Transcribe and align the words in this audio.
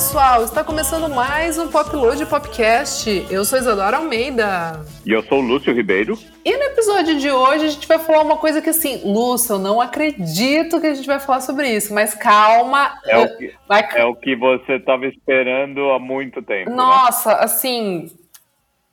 pessoal! 0.00 0.42
Está 0.42 0.64
começando 0.64 1.14
mais 1.14 1.58
um 1.58 1.68
Popload 1.68 2.24
Popcast. 2.24 3.26
Eu 3.30 3.44
sou 3.44 3.58
Isadora 3.58 3.98
Almeida. 3.98 4.80
E 5.04 5.12
eu 5.12 5.22
sou 5.24 5.40
o 5.40 5.42
Lúcio 5.42 5.74
Ribeiro. 5.74 6.18
E 6.42 6.56
no 6.56 6.62
episódio 6.62 7.18
de 7.18 7.30
hoje 7.30 7.66
a 7.66 7.68
gente 7.68 7.86
vai 7.86 7.98
falar 7.98 8.22
uma 8.22 8.38
coisa 8.38 8.62
que 8.62 8.70
assim, 8.70 9.02
Lúcio, 9.04 9.56
eu 9.56 9.58
não 9.58 9.78
acredito 9.78 10.80
que 10.80 10.86
a 10.86 10.94
gente 10.94 11.06
vai 11.06 11.20
falar 11.20 11.42
sobre 11.42 11.68
isso, 11.68 11.92
mas 11.92 12.14
calma. 12.14 12.98
É 13.06 13.18
o 13.18 13.36
que, 13.36 13.54
vai... 13.68 13.88
é 13.94 14.04
o 14.06 14.14
que 14.14 14.34
você 14.34 14.76
estava 14.76 15.04
esperando 15.04 15.90
há 15.90 15.98
muito 15.98 16.40
tempo. 16.40 16.70
Né? 16.70 16.76
Nossa, 16.76 17.34
né? 17.34 17.40
assim, 17.42 18.10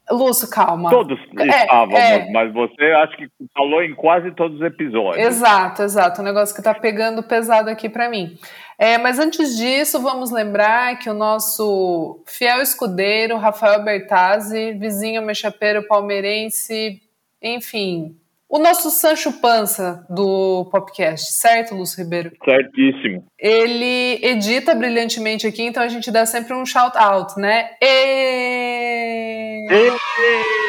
Lúcio, 0.09 0.49
calma. 0.49 0.89
Todos 0.89 1.19
é, 1.37 1.47
estávamos, 1.47 1.99
é. 1.99 2.31
mas 2.31 2.53
você 2.53 2.83
acho 3.03 3.17
que 3.17 3.27
falou 3.53 3.83
em 3.83 3.93
quase 3.93 4.31
todos 4.31 4.57
os 4.57 4.65
episódios. 4.65 5.25
Exato, 5.25 5.83
exato. 5.83 6.21
Um 6.21 6.25
negócio 6.25 6.55
que 6.55 6.61
está 6.61 6.73
pegando 6.73 7.21
pesado 7.23 7.69
aqui 7.69 7.89
para 7.89 8.09
mim. 8.09 8.37
É, 8.77 8.97
mas 8.97 9.17
antes 9.17 9.57
disso, 9.57 9.99
vamos 9.99 10.29
lembrar 10.29 10.99
que 10.99 11.09
o 11.09 11.13
nosso 11.13 12.23
fiel 12.27 12.61
escudeiro, 12.61 13.37
Rafael 13.37 13.83
Bertazzi, 13.83 14.73
vizinho 14.73 15.21
mechapeiro 15.23 15.87
palmeirense, 15.87 17.01
enfim, 17.41 18.15
o 18.49 18.59
nosso 18.59 18.89
Sancho 18.89 19.33
Pança 19.41 20.05
do 20.09 20.65
podcast, 20.71 21.33
certo, 21.33 21.75
Lúcio 21.75 22.01
Ribeiro? 22.01 22.31
Certíssimo. 22.45 23.25
Ele 23.37 24.19
edita 24.23 24.73
brilhantemente 24.73 25.45
aqui, 25.45 25.63
então 25.63 25.83
a 25.83 25.89
gente 25.89 26.09
dá 26.09 26.25
sempre 26.25 26.53
um 26.53 26.65
shout-out, 26.65 27.37
né? 27.37 27.71
E... 27.81 29.67
E... 29.69 30.66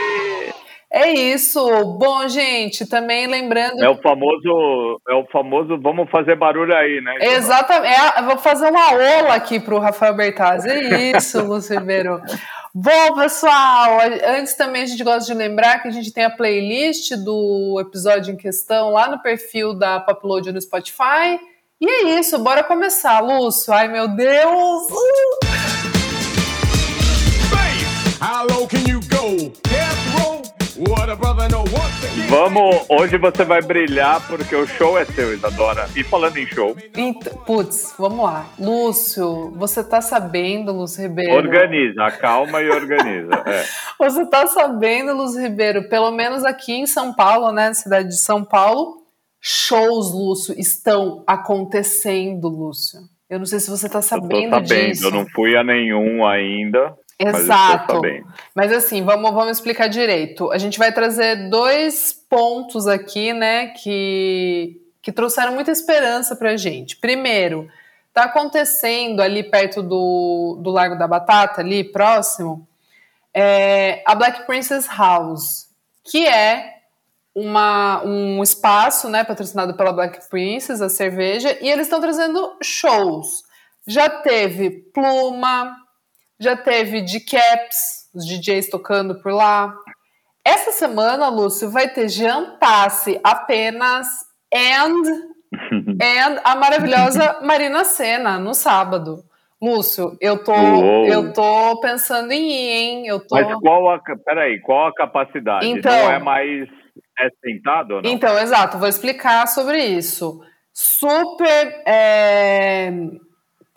É 0.99 1.13
isso. 1.13 1.61
Bom, 1.97 2.27
gente, 2.29 2.85
também 2.85 3.29
lembrando. 3.29 3.83
É 3.85 3.89
o 3.89 3.97
famoso, 4.03 5.01
é 5.09 5.15
o 5.15 5.25
famoso, 5.31 5.79
vamos 5.81 6.11
fazer 6.11 6.35
barulho 6.37 6.75
aí, 6.75 7.01
né? 7.01 7.15
Exatamente. 7.21 7.95
É, 7.95 8.23
vou 8.23 8.37
fazer 8.37 8.69
uma 8.69 8.93
ola 8.93 9.35
aqui 9.35 9.61
para 9.61 9.75
o 9.77 9.79
Rafael 9.79 10.17
Bertazzi. 10.17 10.69
É 10.69 11.17
isso, 11.17 11.41
Lúcio 11.45 11.79
Ribeiro. 11.79 12.21
Bom, 12.75 13.15
pessoal, 13.15 13.99
antes 14.27 14.55
também 14.55 14.83
a 14.83 14.87
gente 14.87 15.05
gosta 15.05 15.33
de 15.33 15.39
lembrar 15.39 15.81
que 15.81 15.89
a 15.89 15.93
gente 15.93 16.13
tem 16.13 16.25
a 16.25 16.31
playlist 16.31 17.13
do 17.17 17.79
episódio 17.81 18.35
em 18.35 18.37
questão 18.37 18.91
lá 18.91 19.09
no 19.09 19.23
perfil 19.23 19.75
da 19.75 20.01
Popload 20.01 20.51
no 20.51 20.61
Spotify. 20.61 21.39
E 21.81 21.89
é 21.89 22.19
isso, 22.19 22.39
bora 22.41 22.65
começar, 22.65 23.21
Lúcio. 23.21 23.73
Ai, 23.73 23.87
meu 23.87 24.09
Deus! 24.09 24.91
Uh! 24.91 25.49
How 28.21 28.47
low 28.49 28.67
can 28.67 28.85
you 28.87 29.01
go? 29.09 29.53
Vamos, 32.29 32.87
hoje 32.89 33.19
você 33.19 33.45
vai 33.45 33.61
brilhar 33.61 34.25
porque 34.29 34.55
o 34.55 34.65
show 34.65 34.97
é 34.97 35.05
seu, 35.05 35.35
Isadora. 35.35 35.89
E 35.97 36.05
falando 36.05 36.37
em 36.37 36.47
show. 36.47 36.77
Então, 36.97 37.37
putz, 37.39 37.95
vamos 37.99 38.25
lá. 38.25 38.47
Lúcio, 38.59 39.51
você 39.57 39.83
tá 39.83 40.01
sabendo, 40.01 40.73
Lúcio 40.73 41.03
Ribeiro? 41.03 41.35
Organiza, 41.35 42.05
acalma 42.05 42.63
e 42.63 42.71
organiza. 42.71 43.43
É. 43.45 43.65
Você 43.99 44.25
tá 44.27 44.47
sabendo, 44.47 45.13
Lúcio 45.13 45.43
Ribeiro, 45.43 45.89
pelo 45.89 46.13
menos 46.13 46.45
aqui 46.45 46.73
em 46.73 46.87
São 46.87 47.13
Paulo, 47.13 47.51
né, 47.51 47.69
na 47.69 47.75
cidade 47.75 48.09
de 48.09 48.17
São 48.17 48.45
Paulo, 48.45 49.03
shows, 49.41 50.13
Lúcio, 50.13 50.55
estão 50.57 51.25
acontecendo, 51.27 52.49
Lúcio. 52.49 53.01
Eu 53.29 53.39
não 53.39 53.47
sei 53.47 53.59
se 53.59 53.69
você 53.69 53.89
tá 53.89 54.01
sabendo, 54.01 54.55
eu 54.55 54.63
tô 54.63 54.69
sabendo 54.69 54.93
disso. 54.93 55.07
Eu 55.07 55.11
não 55.11 55.27
fui 55.35 55.57
a 55.57 55.65
nenhum 55.65 56.25
ainda. 56.25 56.95
Exato. 57.19 58.01
Mas, 58.01 58.25
mas, 58.55 58.73
assim, 58.73 59.03
vamos, 59.03 59.33
vamos 59.33 59.53
explicar 59.53 59.89
direito. 59.89 60.53
A 60.53 60.59
gente 60.59 60.79
vai 60.79 60.93
trazer 60.93 61.49
dois 61.49 62.13
pontos 62.13 62.87
aqui, 62.87 63.33
né, 63.33 63.69
que, 63.69 64.81
que 65.03 65.11
trouxeram 65.11 65.53
muita 65.53 65.73
esperança 65.73 66.37
pra 66.37 66.57
gente. 66.57 66.97
Primeiro, 66.97 67.69
tá 68.15 68.25
acontecendo 68.25 69.21
ali 69.21 69.43
perto 69.43 69.83
do, 69.83 70.59
do 70.63 70.71
Largo 70.71 70.97
da 70.97 71.09
Batata, 71.09 71.61
ali 71.61 71.85
próximo, 71.85 72.67
é, 73.35 74.03
a 74.07 74.15
Black 74.15 74.47
Princess 74.47 74.89
House, 74.89 75.69
que 76.05 76.27
é 76.27 76.79
uma, 77.35 78.03
um 78.05 78.43
espaço, 78.43 79.09
né, 79.09 79.23
patrocinado 79.23 79.75
pela 79.75 79.93
Black 79.93 80.29
Princess, 80.29 80.81
a 80.81 80.89
cerveja, 80.89 81.57
e 81.61 81.69
eles 81.69 81.87
estão 81.87 82.01
trazendo 82.01 82.57
shows. 82.63 83.45
Já 83.87 84.11
teve 84.11 84.71
Pluma, 84.93 85.77
já 86.41 86.57
teve 86.57 87.01
de 87.01 87.21
Caps, 87.21 88.09
os 88.15 88.27
DJs 88.27 88.71
tocando 88.71 89.21
por 89.21 89.33
lá. 89.33 89.75
Essa 90.45 90.73
semana, 90.73 91.29
Lúcio, 91.29 91.71
vai 91.71 91.89
ter 91.89 92.09
Jantasse 92.09 93.21
apenas 93.23 94.07
and, 94.55 95.03
and 96.01 96.41
a 96.45 96.57
maravilhosa 96.57 97.41
Marina 97.43 97.85
Senna 97.85 98.39
no 98.39 98.55
sábado. 98.55 99.25
Lúcio, 99.61 100.17
eu 100.21 100.43
tô, 100.45 100.55
eu 101.07 101.33
tô 101.33 101.81
pensando 101.81 102.31
em 102.31 102.49
ir, 102.49 102.71
hein? 102.71 103.07
Eu 103.09 103.19
tô... 103.27 103.35
Mas 103.35 103.53
qual 103.57 103.91
a, 103.91 104.01
peraí, 104.25 104.61
qual 104.61 104.87
a 104.87 104.95
capacidade? 104.95 105.67
Então, 105.67 105.91
não 105.91 106.13
é 106.13 106.19
mais 106.21 106.69
é 107.19 107.29
sentado 107.45 107.97
ou 107.97 108.03
não? 108.03 108.11
Então, 108.11 108.39
exato, 108.39 108.79
vou 108.79 108.87
explicar 108.87 109.49
sobre 109.49 109.85
isso. 109.85 110.41
Super 110.73 111.83
é, 111.85 112.93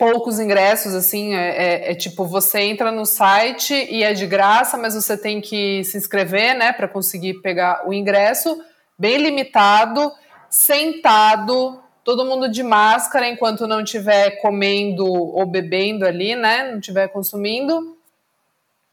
poucos 0.02 0.40
ingressos, 0.40 0.94
assim, 0.94 1.32
é, 1.32 1.50
é, 1.50 1.92
é, 1.92 1.94
tipo, 1.94 2.24
você 2.24 2.58
entra 2.62 2.90
no 2.90 3.06
site 3.06 3.72
e 3.72 4.02
é 4.02 4.12
de 4.12 4.26
graça, 4.26 4.76
mas 4.76 4.96
você 4.96 5.16
tem 5.16 5.40
que 5.40 5.84
se 5.84 5.96
inscrever, 5.96 6.58
né, 6.58 6.72
para 6.72 6.88
conseguir 6.88 7.34
pegar 7.34 7.88
o 7.88 7.94
ingresso, 7.94 8.60
bem 8.98 9.18
limitado, 9.18 10.10
sentado, 10.50 11.80
todo 12.02 12.24
mundo 12.24 12.50
de 12.50 12.64
máscara 12.64 13.28
enquanto 13.28 13.64
não 13.68 13.82
estiver 13.82 14.40
comendo 14.40 15.06
ou 15.06 15.46
bebendo 15.46 16.04
ali, 16.04 16.34
né, 16.34 16.72
não 16.72 16.80
estiver 16.80 17.06
consumindo. 17.06 17.96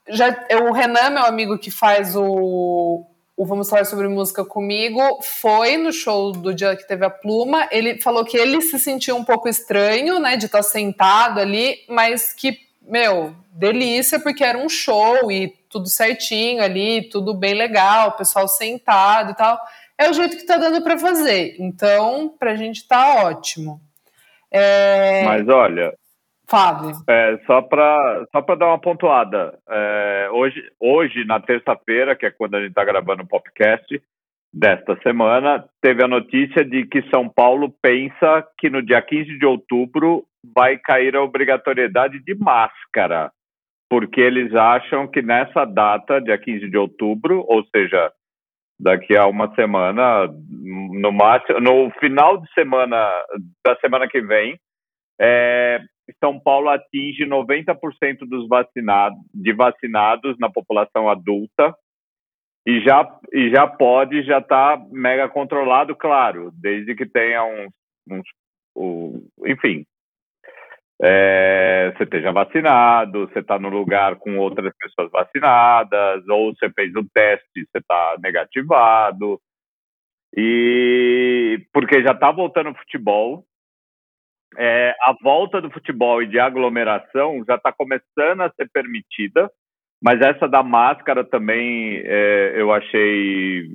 Já, 0.09 0.45
o 0.61 0.71
Renan, 0.71 1.09
meu 1.09 1.25
amigo 1.25 1.57
que 1.57 1.71
faz 1.71 2.15
o, 2.15 3.03
o 3.39 3.45
Vamos 3.45 3.69
Falar 3.69 3.85
Sobre 3.85 4.05
Música 4.09 4.43
comigo 4.43 5.01
foi 5.23 5.77
no 5.77 5.93
show 5.93 6.33
do 6.33 6.53
dia 6.53 6.75
que 6.75 6.85
teve 6.85 7.05
a 7.05 7.09
pluma. 7.09 7.69
Ele 7.71 7.97
falou 8.01 8.25
que 8.25 8.35
ele 8.35 8.59
se 8.59 8.77
sentiu 8.77 9.15
um 9.15 9.23
pouco 9.23 9.47
estranho, 9.47 10.19
né, 10.19 10.35
de 10.35 10.47
estar 10.47 10.61
sentado 10.61 11.39
ali, 11.39 11.77
mas 11.87 12.33
que, 12.33 12.59
meu, 12.81 13.33
delícia, 13.53 14.19
porque 14.19 14.43
era 14.43 14.57
um 14.57 14.67
show 14.67 15.31
e 15.31 15.53
tudo 15.69 15.87
certinho 15.87 16.61
ali, 16.61 17.07
tudo 17.07 17.33
bem 17.33 17.53
legal, 17.53 18.09
o 18.09 18.17
pessoal 18.17 18.45
sentado 18.45 19.31
e 19.31 19.35
tal. 19.35 19.57
É 19.97 20.09
o 20.09 20.13
jeito 20.13 20.35
que 20.35 20.45
tá 20.45 20.57
dando 20.57 20.81
para 20.83 20.99
fazer. 20.99 21.55
Então, 21.59 22.35
pra 22.37 22.57
gente 22.57 22.85
tá 22.85 23.23
ótimo. 23.23 23.79
É... 24.51 25.23
Mas 25.23 25.47
olha, 25.47 25.93
Fábio. 26.49 26.91
É, 27.07 27.37
só 27.45 27.61
para 27.61 28.25
só 28.31 28.41
dar 28.55 28.67
uma 28.67 28.79
pontuada. 28.79 29.57
É, 29.69 30.29
hoje, 30.31 30.61
hoje, 30.79 31.23
na 31.25 31.39
terça-feira, 31.39 32.15
que 32.15 32.25
é 32.25 32.31
quando 32.31 32.55
a 32.55 32.59
gente 32.59 32.69
está 32.69 32.83
gravando 32.83 33.23
o 33.23 33.27
podcast 33.27 34.01
desta 34.51 34.99
semana, 35.03 35.63
teve 35.79 36.03
a 36.03 36.07
notícia 36.07 36.65
de 36.65 36.85
que 36.87 37.03
São 37.09 37.29
Paulo 37.29 37.71
pensa 37.81 38.45
que 38.57 38.69
no 38.69 38.81
dia 38.81 39.01
15 39.01 39.37
de 39.37 39.45
outubro 39.45 40.25
vai 40.55 40.77
cair 40.77 41.15
a 41.15 41.21
obrigatoriedade 41.21 42.19
de 42.23 42.33
máscara, 42.35 43.31
porque 43.87 44.19
eles 44.19 44.53
acham 44.55 45.07
que 45.07 45.21
nessa 45.21 45.65
data, 45.65 46.19
dia 46.19 46.37
15 46.37 46.67
de 46.67 46.77
outubro, 46.77 47.45
ou 47.47 47.63
seja, 47.65 48.11
daqui 48.79 49.15
a 49.15 49.27
uma 49.27 49.53
semana, 49.53 50.27
no 50.49 51.11
máximo, 51.11 51.59
no 51.59 51.91
final 51.99 52.37
de 52.37 52.51
semana 52.53 52.95
da 53.63 53.75
semana 53.75 54.07
que 54.07 54.21
vem, 54.21 54.57
é, 55.19 55.81
são 56.19 56.39
Paulo 56.39 56.69
atinge 56.69 57.25
90% 57.25 58.19
dos 58.27 58.47
vacinados, 58.47 59.19
de 59.33 59.53
vacinados 59.53 60.37
na 60.39 60.49
população 60.49 61.09
adulta 61.09 61.75
e 62.65 62.81
já, 62.81 63.19
e 63.33 63.49
já 63.49 63.67
pode, 63.67 64.23
já 64.23 64.39
está 64.39 64.81
mega 64.91 65.27
controlado, 65.29 65.95
claro, 65.95 66.51
desde 66.53 66.95
que 66.95 67.05
tenha 67.05 67.43
uns, 67.43 67.71
uns 68.09 68.27
um, 68.75 69.27
enfim, 69.45 69.85
é, 71.01 71.93
você 71.95 72.03
esteja 72.03 72.31
vacinado, 72.31 73.27
você 73.27 73.39
está 73.39 73.57
no 73.57 73.69
lugar 73.69 74.17
com 74.17 74.37
outras 74.37 74.73
pessoas 74.77 75.09
vacinadas, 75.11 76.27
ou 76.27 76.53
você 76.53 76.69
fez 76.71 76.93
o 76.95 77.07
teste, 77.13 77.65
você 77.65 77.77
está 77.77 78.17
negativado, 78.21 79.39
e 80.35 81.65
porque 81.73 82.03
já 82.03 82.11
está 82.11 82.31
voltando 82.31 82.71
o 82.71 82.75
futebol, 82.75 83.45
é, 84.57 84.95
a 85.01 85.13
volta 85.21 85.61
do 85.61 85.71
futebol 85.71 86.21
e 86.21 86.27
de 86.27 86.39
aglomeração 86.39 87.43
já 87.45 87.55
está 87.55 87.71
começando 87.71 88.41
a 88.41 88.51
ser 88.51 88.69
permitida, 88.73 89.49
mas 90.01 90.21
essa 90.21 90.47
da 90.47 90.63
máscara 90.63 91.23
também 91.23 92.01
é, 92.05 92.53
eu 92.55 92.71
achei 92.71 93.67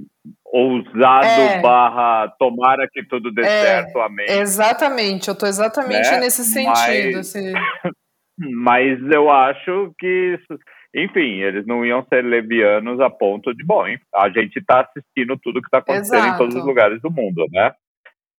ousado 0.46 1.26
é, 1.26 1.60
barra 1.60 2.28
tomara 2.38 2.88
que 2.90 3.04
tudo 3.04 3.30
dê 3.32 3.42
é, 3.42 3.44
certo, 3.44 3.98
amém. 4.00 4.26
Exatamente, 4.28 5.28
eu 5.28 5.32
estou 5.32 5.48
exatamente 5.48 6.10
né? 6.10 6.20
nesse 6.20 6.44
sentido. 6.44 7.16
Mas, 7.16 7.16
assim. 7.16 7.52
mas 8.38 8.98
eu 9.12 9.30
acho 9.30 9.94
que, 9.98 10.38
enfim, 10.94 11.40
eles 11.40 11.66
não 11.66 11.84
iam 11.84 12.04
ser 12.08 12.22
levianos 12.22 13.00
a 13.00 13.10
ponto 13.10 13.54
de, 13.54 13.64
bom, 13.64 13.84
a 14.14 14.28
gente 14.30 14.58
está 14.58 14.80
assistindo 14.80 15.38
tudo 15.42 15.60
que 15.60 15.68
está 15.68 15.78
acontecendo 15.78 16.24
Exato. 16.24 16.34
em 16.34 16.38
todos 16.38 16.54
os 16.56 16.64
lugares 16.64 17.02
do 17.02 17.10
mundo, 17.10 17.46
né? 17.52 17.72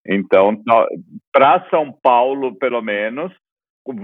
Então, 0.07 0.61
para 1.33 1.67
São 1.69 1.91
Paulo, 1.91 2.55
pelo 2.55 2.81
menos, 2.81 3.31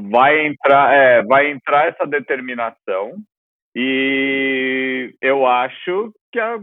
vai 0.10 0.46
entrar, 0.46 0.94
é, 0.94 1.24
vai 1.24 1.52
entrar 1.52 1.88
essa 1.88 2.06
determinação 2.06 3.14
e 3.76 5.14
eu 5.22 5.46
acho 5.46 6.14
que 6.32 6.40
a 6.40 6.60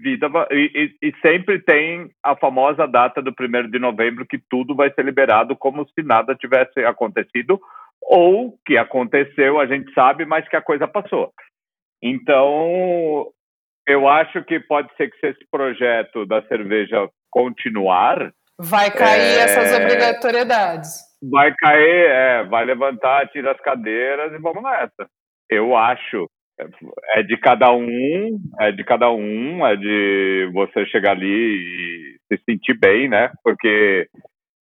vida 0.00 0.28
vai, 0.28 0.46
e, 0.52 0.94
e, 1.02 1.12
sempre 1.20 1.58
tem 1.60 2.10
a 2.22 2.36
famosa 2.36 2.86
data 2.86 3.20
do 3.20 3.34
primeiro 3.34 3.68
de 3.68 3.78
novembro 3.78 4.26
que 4.26 4.38
tudo 4.38 4.74
vai 4.74 4.92
ser 4.92 5.04
liberado 5.04 5.56
como 5.56 5.86
se 5.88 6.02
nada 6.02 6.34
tivesse 6.34 6.84
acontecido 6.84 7.60
ou 8.00 8.56
que 8.64 8.78
aconteceu, 8.78 9.58
a 9.58 9.66
gente 9.66 9.92
sabe, 9.92 10.24
mas 10.24 10.48
que 10.48 10.56
a 10.56 10.62
coisa 10.62 10.86
passou. 10.86 11.32
Então, 12.00 13.26
eu 13.86 14.08
acho 14.08 14.44
que 14.44 14.60
pode 14.60 14.88
ser 14.96 15.10
que 15.10 15.18
se 15.18 15.26
esse 15.26 15.46
projeto 15.50 16.24
da 16.24 16.40
cerveja 16.42 17.10
continuar, 17.30 18.32
vai 18.58 18.90
cair 18.90 19.38
é... 19.38 19.40
essas 19.40 19.72
obrigatoriedades. 19.78 21.08
Vai 21.30 21.52
cair, 21.54 22.06
é, 22.10 22.44
vai 22.44 22.64
levantar, 22.64 23.28
tira 23.28 23.52
as 23.52 23.60
cadeiras 23.60 24.32
e 24.32 24.38
vamos 24.38 24.62
nessa. 24.62 25.08
Eu 25.50 25.76
acho. 25.76 26.28
É 27.14 27.22
de 27.22 27.36
cada 27.36 27.72
um, 27.72 28.38
é 28.60 28.72
de 28.72 28.82
cada 28.82 29.10
um, 29.12 29.64
é 29.64 29.76
de 29.76 30.50
você 30.52 30.84
chegar 30.86 31.12
ali 31.12 31.28
e 31.28 32.16
se 32.26 32.42
sentir 32.44 32.76
bem, 32.76 33.08
né? 33.08 33.30
Porque 33.44 34.08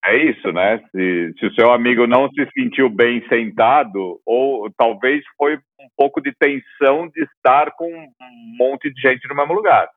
é 0.05 0.17
isso, 0.17 0.53
né? 0.53 0.79
Se, 0.93 1.33
se 1.39 1.47
o 1.47 1.55
seu 1.55 1.73
amigo 1.73 2.07
não 2.07 2.29
se 2.29 2.47
sentiu 2.53 2.91
bem 2.91 3.27
sentado, 3.29 4.21
ou 4.27 4.71
talvez 4.77 5.25
foi 5.39 5.57
um 5.57 5.89
pouco 5.97 6.21
de 6.21 6.33
tensão 6.39 7.09
de 7.09 7.23
estar 7.25 7.73
com 7.73 7.91
um 7.91 8.57
monte 8.59 8.93
de 8.93 9.01
gente 9.01 9.27
no 9.27 9.35
mesmo 9.35 9.55
lugar. 9.55 9.89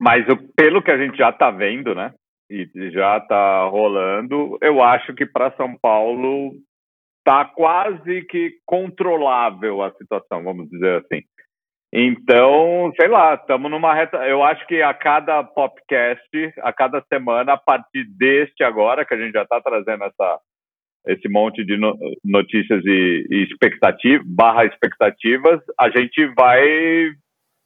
Mas 0.00 0.26
o, 0.28 0.36
pelo 0.56 0.82
que 0.82 0.90
a 0.90 0.98
gente 0.98 1.18
já 1.18 1.28
está 1.28 1.50
vendo, 1.50 1.94
né? 1.94 2.12
E 2.50 2.68
já 2.90 3.18
está 3.18 3.64
rolando, 3.64 4.58
eu 4.60 4.82
acho 4.82 5.14
que 5.14 5.24
para 5.24 5.56
São 5.56 5.76
Paulo 5.78 6.52
está 7.18 7.44
quase 7.46 8.22
que 8.22 8.52
controlável 8.66 9.82
a 9.82 9.90
situação, 9.92 10.44
vamos 10.44 10.68
dizer 10.68 11.02
assim. 11.02 11.22
Então, 11.96 12.92
sei 13.00 13.08
lá, 13.08 13.34
estamos 13.34 13.70
numa 13.70 13.94
reta. 13.94 14.16
Eu 14.26 14.42
acho 14.42 14.66
que 14.66 14.82
a 14.82 14.92
cada 14.92 15.42
podcast, 15.44 16.28
a 16.60 16.72
cada 16.72 17.00
semana, 17.08 17.52
a 17.52 17.56
partir 17.56 18.04
deste 18.18 18.64
agora, 18.64 19.06
que 19.06 19.14
a 19.14 19.16
gente 19.16 19.32
já 19.32 19.42
está 19.42 19.60
trazendo 19.60 20.02
essa, 20.02 20.40
esse 21.06 21.28
monte 21.28 21.64
de 21.64 21.78
notícias 22.24 22.84
e, 22.84 23.26
e 23.30 23.44
expectativas, 23.44 24.26
barra 24.26 24.66
expectativas, 24.66 25.60
a 25.78 25.88
gente 25.88 26.26
vai 26.34 27.12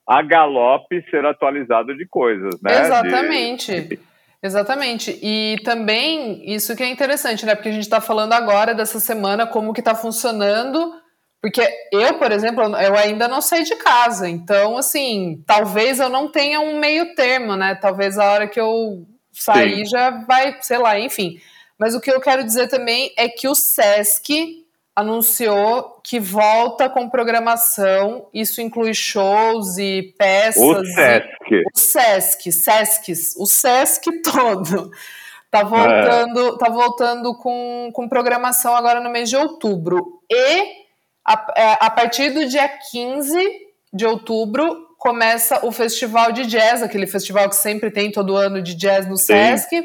a 0.07 0.23
galope 0.23 1.03
ser 1.11 1.25
atualizado 1.27 1.95
de 1.97 2.07
coisas, 2.07 2.61
né? 2.63 2.81
Exatamente. 2.81 3.81
De... 3.81 3.99
Exatamente. 4.43 5.19
E 5.23 5.57
também 5.65 6.43
isso 6.53 6.77
que 6.77 6.83
é 6.83 6.89
interessante, 6.89 7.45
né? 7.45 7.55
Porque 7.55 7.71
a 7.71 7.73
gente 7.73 7.83
está 7.83 8.01
falando 8.01 8.33
agora 8.33 8.75
dessa 8.75 9.01
semana 9.01 9.47
como 9.47 9.73
que 9.73 9.81
está 9.81 9.95
funcionando 9.95 10.95
porque 11.41 11.63
eu, 11.93 12.19
por 12.19 12.33
exemplo, 12.33 12.65
eu 12.65 12.97
ainda 12.97 13.29
não 13.29 13.41
saí 13.41 13.63
de 13.63 13.77
casa, 13.77 14.29
então, 14.29 14.77
assim, 14.77 15.43
talvez 15.47 16.01
eu 16.01 16.09
não 16.09 16.31
tenha 16.31 16.61
um 16.61 16.81
meio 16.81 17.15
termo, 17.15 17.55
né? 17.55 17.77
Talvez 17.77 18.19
a 18.19 18.33
hora 18.33 18.49
que 18.49 18.61
eu 18.61 19.07
sair 19.33 19.85
Sim. 19.85 19.91
já 19.91 20.11
vai, 20.11 20.57
sei 20.61 20.79
lá, 20.79 20.99
enfim. 20.99 21.41
Mas 21.79 21.95
o 21.95 22.01
que 22.01 22.11
eu 22.11 22.21
quero 22.21 22.43
dizer 22.43 22.69
também 22.69 23.13
é 23.17 23.29
que 23.29 23.47
o 23.47 23.55
SESC 23.55 24.65
anunciou 24.99 26.01
que 26.03 26.19
volta 26.19 26.91
com 26.91 27.09
programação, 27.09 28.27
isso 28.35 28.61
inclui 28.61 28.93
shows 28.93 29.79
e 29.79 30.13
peças. 30.19 30.61
O 30.61 30.85
SESC. 30.85 31.29
E, 31.53 31.63
o 31.63 31.79
SESC, 31.79 32.53
SESCs, 32.53 33.37
o 33.37 33.47
SESC 33.47 34.11
todo. 34.25 34.91
Tá 35.53 35.63
voltando, 35.63 36.49
é. 36.49 36.59
tá 36.59 36.69
voltando 36.69 37.33
com, 37.37 37.91
com 37.95 38.09
programação 38.09 38.75
agora 38.75 39.01
no 39.01 39.09
mês 39.09 39.31
de 39.31 39.37
outubro. 39.37 40.21
E 40.29 40.65
a, 41.25 41.47
é, 41.57 41.79
a 41.81 41.91
partir 41.91 42.31
do 42.31 42.45
dia 42.49 42.69
15 42.91 43.39
de 43.93 44.05
outubro 44.05 44.85
começa 44.99 45.65
o 45.65 45.71
festival 45.71 46.33
de 46.33 46.45
jazz, 46.45 46.83
aquele 46.83 47.07
festival 47.07 47.49
que 47.49 47.55
sempre 47.55 47.93
tem 47.93 48.11
todo 48.11 48.35
ano 48.37 48.61
de 48.61 48.75
jazz 48.75 49.07
no 49.07 49.17
Sesc. 49.17 49.81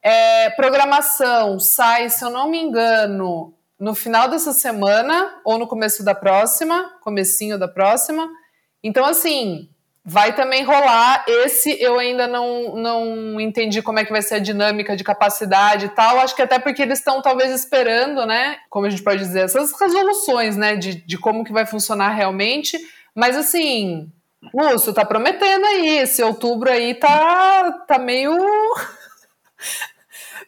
É, 0.00 0.50
programação 0.50 1.58
sai, 1.58 2.08
se 2.10 2.24
eu 2.24 2.30
não 2.30 2.48
me 2.48 2.60
engano, 2.60 3.52
no 3.82 3.96
final 3.96 4.28
dessa 4.28 4.52
semana 4.52 5.40
ou 5.44 5.58
no 5.58 5.66
começo 5.66 6.04
da 6.04 6.14
próxima, 6.14 6.88
comecinho 7.00 7.58
da 7.58 7.66
próxima. 7.66 8.30
Então, 8.80 9.04
assim, 9.04 9.68
vai 10.04 10.36
também 10.36 10.62
rolar. 10.62 11.24
Esse 11.26 11.82
eu 11.82 11.98
ainda 11.98 12.28
não, 12.28 12.76
não 12.76 13.40
entendi 13.40 13.82
como 13.82 13.98
é 13.98 14.04
que 14.04 14.12
vai 14.12 14.22
ser 14.22 14.36
a 14.36 14.38
dinâmica 14.38 14.94
de 14.94 15.02
capacidade 15.02 15.86
e 15.86 15.88
tal. 15.88 16.20
Acho 16.20 16.36
que 16.36 16.42
até 16.42 16.60
porque 16.60 16.80
eles 16.80 17.00
estão 17.00 17.20
talvez 17.20 17.50
esperando, 17.50 18.24
né? 18.24 18.58
Como 18.70 18.86
a 18.86 18.90
gente 18.90 19.02
pode 19.02 19.18
dizer, 19.18 19.40
essas 19.40 19.72
resoluções, 19.76 20.56
né? 20.56 20.76
De, 20.76 20.94
de 21.04 21.18
como 21.18 21.42
que 21.42 21.52
vai 21.52 21.66
funcionar 21.66 22.10
realmente. 22.10 22.78
Mas 23.12 23.36
assim, 23.36 24.08
Lúcio, 24.54 24.94
tá 24.94 25.04
prometendo 25.04 25.66
aí. 25.66 25.98
Esse 25.98 26.22
outubro 26.22 26.70
aí 26.70 26.94
tá, 26.94 27.72
tá 27.88 27.98
meio. 27.98 28.30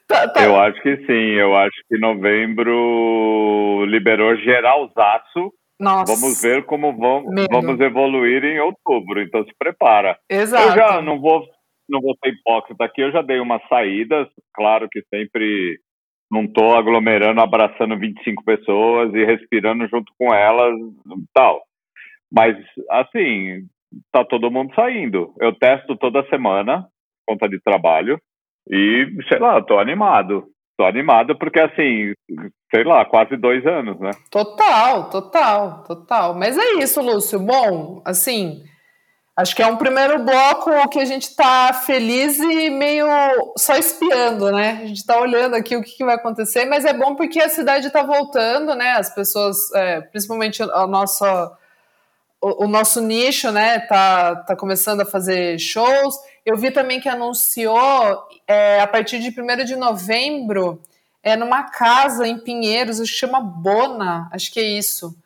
Tá, 0.06 0.28
tá... 0.28 0.44
Eu 0.44 0.56
acho 0.56 0.80
que 0.82 0.96
sim. 1.06 1.32
Eu 1.38 1.56
acho 1.56 1.76
que 1.88 1.98
novembro 1.98 3.84
liberou 3.86 4.36
geralzaço 4.36 5.52
nossa. 5.78 6.14
Vamos 6.14 6.40
ver 6.40 6.64
como 6.64 6.96
vamos, 6.96 7.46
vamos 7.50 7.80
evoluir 7.80 8.44
em 8.44 8.60
outubro, 8.60 9.20
então 9.20 9.44
se 9.44 9.52
prepara. 9.58 10.16
Exato. 10.30 10.68
Eu 10.68 10.74
já 10.74 11.02
não 11.02 11.20
vou, 11.20 11.44
não 11.88 12.00
vou 12.00 12.16
ser 12.22 12.30
hipócrita 12.30 12.84
aqui, 12.84 13.02
eu 13.02 13.12
já 13.12 13.22
dei 13.22 13.40
umas 13.40 13.60
saídas, 13.68 14.28
claro 14.54 14.88
que 14.90 15.02
sempre 15.12 15.78
não 16.30 16.44
estou 16.44 16.76
aglomerando, 16.76 17.40
abraçando 17.40 17.98
25 17.98 18.44
pessoas 18.44 19.12
e 19.14 19.24
respirando 19.24 19.86
junto 19.88 20.12
com 20.18 20.32
elas 20.32 20.74
tal. 21.32 21.62
Mas, 22.32 22.56
assim, 22.90 23.66
tá 24.10 24.24
todo 24.24 24.50
mundo 24.50 24.74
saindo. 24.74 25.32
Eu 25.40 25.52
testo 25.54 25.96
toda 25.96 26.28
semana, 26.28 26.86
conta 27.26 27.48
de 27.48 27.60
trabalho, 27.60 28.18
e, 28.68 29.06
sei 29.28 29.38
lá, 29.38 29.62
tô 29.62 29.78
animado. 29.78 30.44
Tô 30.76 30.84
animado 30.84 31.38
porque, 31.38 31.60
assim, 31.60 32.12
sei 32.74 32.84
lá, 32.84 33.04
quase 33.04 33.36
dois 33.36 33.64
anos, 33.64 33.98
né? 34.00 34.10
Total, 34.30 35.08
total, 35.08 35.84
total. 35.84 36.34
Mas 36.34 36.58
é 36.58 36.82
isso, 36.82 37.00
Lúcio. 37.00 37.38
Bom, 37.38 38.02
assim, 38.04 38.60
acho 39.38 39.54
que 39.54 39.62
é 39.62 39.66
um 39.66 39.76
primeiro 39.76 40.24
bloco 40.24 40.88
que 40.90 40.98
a 40.98 41.04
gente 41.04 41.36
tá 41.36 41.72
feliz 41.72 42.40
e 42.40 42.70
meio 42.70 43.06
só 43.56 43.76
espiando, 43.76 44.50
né? 44.50 44.80
A 44.82 44.86
gente 44.86 45.06
tá 45.06 45.20
olhando 45.20 45.54
aqui 45.54 45.76
o 45.76 45.82
que, 45.82 45.96
que 45.96 46.04
vai 46.04 46.16
acontecer, 46.16 46.64
mas 46.64 46.84
é 46.84 46.92
bom 46.92 47.14
porque 47.14 47.40
a 47.40 47.48
cidade 47.48 47.92
tá 47.92 48.02
voltando, 48.02 48.74
né? 48.74 48.92
As 48.92 49.14
pessoas, 49.14 49.56
é, 49.74 50.00
principalmente 50.00 50.60
a 50.60 50.86
nossa 50.88 51.56
o, 52.64 52.68
nosso 52.68 53.00
nicho, 53.00 53.50
né, 53.50 53.80
tá, 53.80 54.36
tá 54.36 54.54
começando 54.56 55.00
a 55.00 55.06
fazer 55.06 55.58
shows. 55.58 56.16
Eu 56.44 56.56
vi 56.56 56.70
também 56.70 57.00
que 57.00 57.08
anunciou 57.08 58.28
é, 58.46 58.80
a 58.80 58.86
partir 58.86 59.18
de 59.18 59.28
1 59.28 59.64
de 59.64 59.76
novembro 59.76 60.80
é 61.22 61.36
numa 61.36 61.62
casa 61.62 62.28
em 62.28 62.38
Pinheiros, 62.38 63.00
que 63.00 63.06
chama 63.06 63.40
Bona, 63.40 64.28
acho 64.30 64.52
que 64.52 64.60
é 64.60 64.62
isso. 64.62 65.16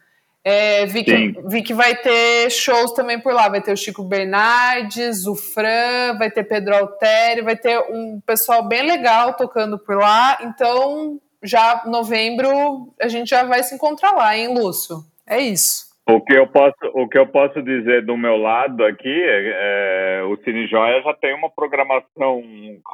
É, 0.45 0.87
vi, 0.87 1.03
que, 1.03 1.35
vi 1.45 1.63
que 1.63 1.75
vai 1.75 1.97
ter 1.97 2.49
shows 2.51 2.93
também 2.93 3.21
por 3.21 3.35
lá. 3.35 3.49
Vai 3.49 3.61
ter 3.61 3.73
o 3.73 3.77
Chico 3.77 4.03
Bernardes, 4.03 5.27
o 5.27 5.35
Fran, 5.35 6.17
vai 6.17 6.31
ter 6.31 6.45
Pedro 6.45 6.75
Altério, 6.75 7.45
vai 7.45 7.57
ter 7.57 7.79
um 7.91 8.21
pessoal 8.25 8.63
bem 8.63 8.87
legal 8.87 9.35
tocando 9.35 9.79
por 9.79 9.97
lá. 9.99 10.39
Então, 10.41 11.21
já 11.43 11.83
novembro, 11.85 12.95
a 13.01 13.09
gente 13.09 13.29
já 13.29 13.43
vai 13.43 13.63
se 13.63 13.75
encontrar 13.75 14.13
lá, 14.13 14.37
hein, 14.37 14.55
Lúcio? 14.55 15.05
É 15.27 15.41
isso. 15.41 15.88
O 16.11 16.23
que 16.23 16.39
eu 16.39 16.47
posso, 16.47 16.75
o 16.95 17.07
que 17.07 17.19
eu 17.19 17.27
posso 17.27 17.63
dizer 17.63 18.03
do 18.03 18.17
meu 18.17 18.39
lado 18.39 18.83
aqui 18.83 19.07
é, 19.07 20.21
é 20.21 20.23
o 20.23 20.39
Cine 20.43 20.67
Joia 20.67 21.03
já 21.03 21.13
tem 21.13 21.35
uma 21.35 21.51
programação 21.51 22.43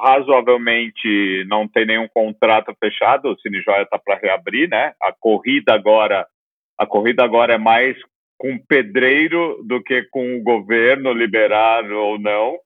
razoavelmente, 0.03 1.45
não 1.47 1.69
tem 1.69 1.87
nenhum 1.87 2.09
contrato 2.09 2.75
fechado. 2.81 3.31
O 3.31 3.39
Cine 3.39 3.63
Joia 3.63 3.83
está 3.83 4.01
para 4.01 4.19
reabrir, 4.19 4.69
né? 4.69 4.95
A 5.01 5.13
corrida 5.13 5.73
agora, 5.73 6.27
a 6.77 6.85
corrida 6.85 7.23
agora 7.23 7.55
é 7.55 7.59
mais 7.59 7.97
com 8.37 8.59
pedreiro 8.59 9.63
do 9.65 9.81
que 9.81 10.03
com 10.11 10.37
o 10.37 10.43
governo 10.43 11.13
liberar 11.13 11.89
ou 11.93 12.19
não. 12.19 12.57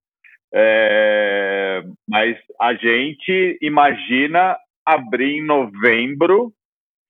É, 0.55 1.83
mas 2.09 2.39
a 2.59 2.73
gente 2.73 3.59
imagina 3.61 4.57
abrir 4.87 5.41
em 5.41 5.45
novembro 5.45 6.55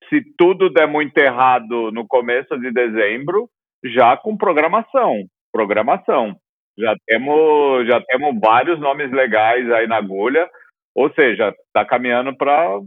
se 0.09 0.23
tudo 0.37 0.71
der 0.71 0.87
muito 0.87 1.17
errado 1.19 1.91
no 1.93 2.07
começo 2.07 2.59
de 2.59 2.71
dezembro, 2.73 3.49
já 3.85 4.17
com 4.17 4.37
programação. 4.37 5.25
Programação. 5.53 6.37
Já 6.79 6.95
temos, 7.07 7.87
já 7.87 8.00
temos 8.03 8.38
vários 8.41 8.79
nomes 8.79 9.11
legais 9.11 9.71
aí 9.73 9.87
na 9.87 9.97
agulha, 9.97 10.49
ou 10.95 11.12
seja, 11.12 11.55
está 11.67 11.85
caminhando 11.85 12.37
para 12.37 12.79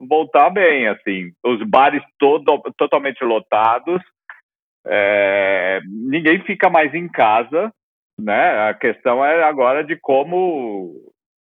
voltar 0.00 0.50
bem, 0.50 0.88
assim. 0.88 1.32
Os 1.44 1.62
bares 1.68 2.02
todo, 2.18 2.62
totalmente 2.78 3.24
lotados, 3.24 4.00
é, 4.86 5.80
ninguém 5.86 6.42
fica 6.44 6.68
mais 6.68 6.94
em 6.94 7.08
casa, 7.08 7.72
né? 8.18 8.68
A 8.68 8.74
questão 8.74 9.24
é 9.24 9.42
agora 9.42 9.82
de 9.82 9.96
como, 9.96 10.92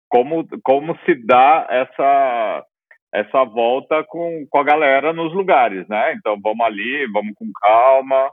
como, 0.10 0.48
como 0.64 0.98
se 1.06 1.16
dá 1.26 1.68
essa 1.70 2.66
essa 3.14 3.44
volta 3.44 4.04
com, 4.06 4.46
com 4.50 4.58
a 4.58 4.64
galera 4.64 5.12
nos 5.12 5.34
lugares, 5.34 5.88
né? 5.88 6.14
Então 6.14 6.40
vamos 6.42 6.66
ali, 6.66 7.06
vamos 7.12 7.34
com 7.36 7.52
calma. 7.54 8.32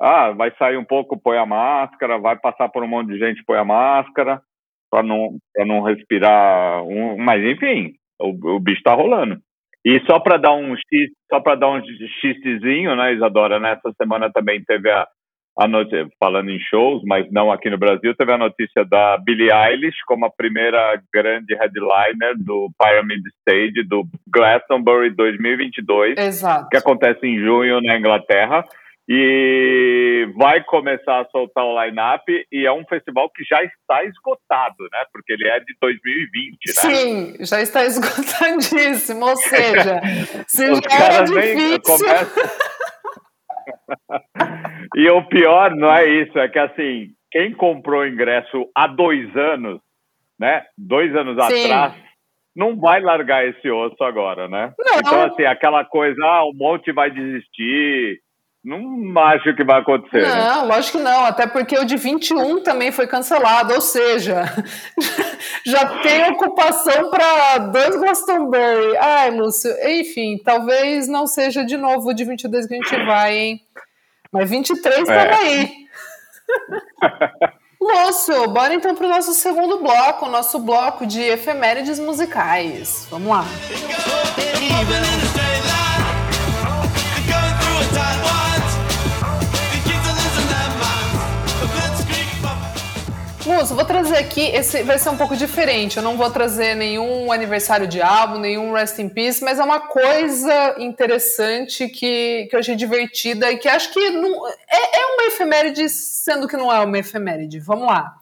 Ah, 0.00 0.30
vai 0.32 0.52
sair 0.56 0.76
um 0.76 0.84
pouco, 0.84 1.20
põe 1.20 1.38
a 1.38 1.46
máscara, 1.46 2.18
vai 2.18 2.36
passar 2.36 2.68
por 2.68 2.82
um 2.82 2.88
monte 2.88 3.08
de 3.08 3.18
gente, 3.18 3.44
põe 3.44 3.58
a 3.58 3.64
máscara, 3.64 4.40
para 4.90 5.02
não, 5.02 5.38
não 5.66 5.82
respirar. 5.82 6.82
Um, 6.84 7.16
mas 7.16 7.42
enfim, 7.44 7.94
o, 8.20 8.56
o 8.56 8.60
bicho 8.60 8.78
está 8.78 8.94
rolando. 8.94 9.38
E 9.84 10.00
só 10.06 10.18
para 10.18 10.38
dar 10.38 10.54
um 10.54 10.74
só 11.30 11.40
para 11.40 11.56
dar 11.56 11.70
um 11.70 11.82
xzinho, 11.82 12.96
né, 12.96 13.12
Isadora? 13.12 13.60
Nessa 13.60 13.92
semana 14.00 14.32
também 14.32 14.64
teve 14.64 14.90
a, 14.90 15.06
a 15.56 15.68
notícia, 15.68 16.08
falando 16.18 16.50
em 16.50 16.58
shows, 16.58 17.02
mas 17.04 17.30
não 17.30 17.52
aqui 17.52 17.70
no 17.70 17.78
Brasil, 17.78 18.14
teve 18.16 18.32
a 18.32 18.38
notícia 18.38 18.84
da 18.84 19.16
Billie 19.18 19.52
Eilish 19.52 19.96
como 20.06 20.26
a 20.26 20.30
primeira 20.30 21.00
grande 21.12 21.54
headliner 21.54 22.34
do 22.38 22.70
Pyramid 22.78 23.22
Stage 23.40 23.86
do 23.88 24.04
Glastonbury 24.28 25.10
2022, 25.10 26.18
Exato. 26.18 26.68
que 26.68 26.76
acontece 26.76 27.24
em 27.24 27.38
junho 27.38 27.80
na 27.80 27.96
Inglaterra. 27.96 28.64
E 29.06 30.26
vai 30.34 30.64
começar 30.64 31.20
a 31.20 31.26
soltar 31.26 31.62
o 31.62 31.78
line-up 31.78 32.24
e 32.50 32.64
é 32.64 32.72
um 32.72 32.86
festival 32.86 33.28
que 33.28 33.44
já 33.44 33.62
está 33.62 34.02
esgotado, 34.02 34.84
né? 34.90 35.04
Porque 35.12 35.34
ele 35.34 35.46
é 35.46 35.60
de 35.60 35.76
2020, 35.78 36.58
né? 36.66 36.72
Sim, 36.72 37.36
já 37.44 37.60
está 37.60 37.84
esgotadíssimo. 37.84 39.26
Ou 39.26 39.36
seja, 39.36 40.00
se 40.48 40.70
Os 40.70 40.80
já 40.80 41.04
era 41.04 41.24
difícil... 41.24 41.80
Começam... 41.82 42.74
e 44.96 45.08
o 45.10 45.22
pior 45.28 45.74
não 45.74 45.92
é 45.92 46.06
isso, 46.06 46.38
é 46.38 46.48
que 46.48 46.58
assim, 46.58 47.10
quem 47.30 47.52
comprou 47.52 48.06
ingresso 48.06 48.68
há 48.74 48.86
dois 48.86 49.34
anos, 49.36 49.80
né? 50.38 50.64
Dois 50.76 51.14
anos 51.14 51.36
Sim. 51.46 51.64
atrás, 51.64 51.94
não 52.54 52.78
vai 52.78 53.00
largar 53.00 53.46
esse 53.46 53.68
osso 53.68 54.02
agora, 54.04 54.48
né? 54.48 54.72
Não. 54.78 54.98
Então, 54.98 55.22
assim, 55.24 55.44
aquela 55.44 55.84
coisa, 55.84 56.24
ah, 56.24 56.44
um 56.46 56.52
monte 56.54 56.92
vai 56.92 57.10
desistir. 57.10 58.20
Não 58.64 59.12
acho 59.18 59.54
que 59.54 59.64
vai 59.64 59.80
acontecer. 59.80 60.22
Né? 60.22 60.28
Não, 60.28 60.66
né? 60.66 60.74
lógico 60.74 60.96
que 60.96 61.04
não, 61.04 61.24
até 61.24 61.46
porque 61.46 61.76
o 61.76 61.84
de 61.84 61.96
21 61.96 62.62
também 62.62 62.90
foi 62.90 63.06
cancelado, 63.06 63.74
ou 63.74 63.80
seja, 63.80 64.44
já 65.64 66.00
tem 66.00 66.30
ocupação 66.30 67.10
para 67.10 67.58
dois 67.58 67.96
Glastonbury. 67.96 68.96
Ai, 68.98 69.30
Lúcio, 69.30 69.70
enfim, 69.88 70.40
talvez 70.44 71.08
não 71.08 71.26
seja 71.26 71.64
de 71.64 71.76
novo 71.76 72.10
o 72.10 72.14
de 72.14 72.24
22 72.24 72.66
que 72.66 72.74
a 72.74 72.76
gente 72.76 73.06
vai, 73.06 73.36
hein? 73.36 73.60
Mas 74.32 74.50
23 74.50 75.08
é. 75.08 75.24
tá 75.26 75.36
aí. 75.36 75.86
Lúcio, 77.80 78.48
bora 78.52 78.74
então 78.74 78.94
para 78.94 79.06
o 79.06 79.10
nosso 79.10 79.32
segundo 79.34 79.78
bloco, 79.78 80.26
o 80.26 80.30
nosso 80.30 80.58
bloco 80.58 81.06
de 81.06 81.20
efemérides 81.20 81.98
musicais. 81.98 83.06
Vamos 83.10 83.28
lá. 83.28 83.44
Vou 93.44 93.84
trazer 93.84 94.16
aqui, 94.16 94.40
esse 94.40 94.82
vai 94.84 94.98
ser 94.98 95.10
um 95.10 95.18
pouco 95.18 95.36
diferente. 95.36 95.98
Eu 95.98 96.02
não 96.02 96.16
vou 96.16 96.30
trazer 96.30 96.74
nenhum 96.74 97.30
aniversário 97.30 97.86
de 97.86 98.00
álbum, 98.00 98.38
nenhum 98.38 98.72
Rest 98.72 98.98
in 98.98 99.10
Peace, 99.10 99.44
mas 99.44 99.58
é 99.58 99.62
uma 99.62 99.80
coisa 99.80 100.76
interessante 100.78 101.86
que, 101.88 102.46
que 102.48 102.56
eu 102.56 102.60
achei 102.60 102.74
divertida 102.74 103.52
e 103.52 103.58
que 103.58 103.68
acho 103.68 103.92
que 103.92 104.10
não, 104.10 104.48
é, 104.48 104.98
é 104.98 105.06
uma 105.14 105.26
efeméride, 105.26 105.90
sendo 105.90 106.48
que 106.48 106.56
não 106.56 106.72
é 106.72 106.80
uma 106.80 106.98
efeméride. 106.98 107.60
Vamos 107.60 107.86
lá. 107.86 108.16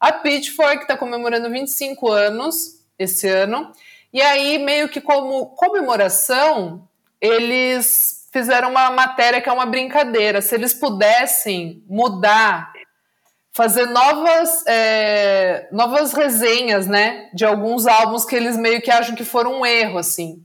A 0.00 0.10
Pitchfork 0.10 0.82
está 0.82 0.96
comemorando 0.96 1.48
25 1.48 2.10
anos 2.10 2.80
esse 2.98 3.28
ano, 3.28 3.70
e 4.12 4.20
aí, 4.20 4.58
meio 4.58 4.88
que 4.88 5.00
como 5.00 5.46
comemoração, 5.54 6.88
eles 7.20 8.28
fizeram 8.32 8.70
uma 8.70 8.90
matéria 8.90 9.40
que 9.40 9.48
é 9.48 9.52
uma 9.52 9.66
brincadeira. 9.66 10.42
Se 10.42 10.56
eles 10.56 10.74
pudessem 10.74 11.80
mudar 11.88 12.73
fazer 13.54 13.86
novas, 13.86 14.66
é, 14.66 15.68
novas 15.70 16.12
resenhas, 16.12 16.88
né, 16.88 17.30
de 17.32 17.44
alguns 17.44 17.86
álbuns 17.86 18.24
que 18.24 18.34
eles 18.34 18.56
meio 18.56 18.82
que 18.82 18.90
acham 18.90 19.14
que 19.14 19.24
foram 19.24 19.60
um 19.60 19.66
erro, 19.66 19.98
assim. 19.98 20.44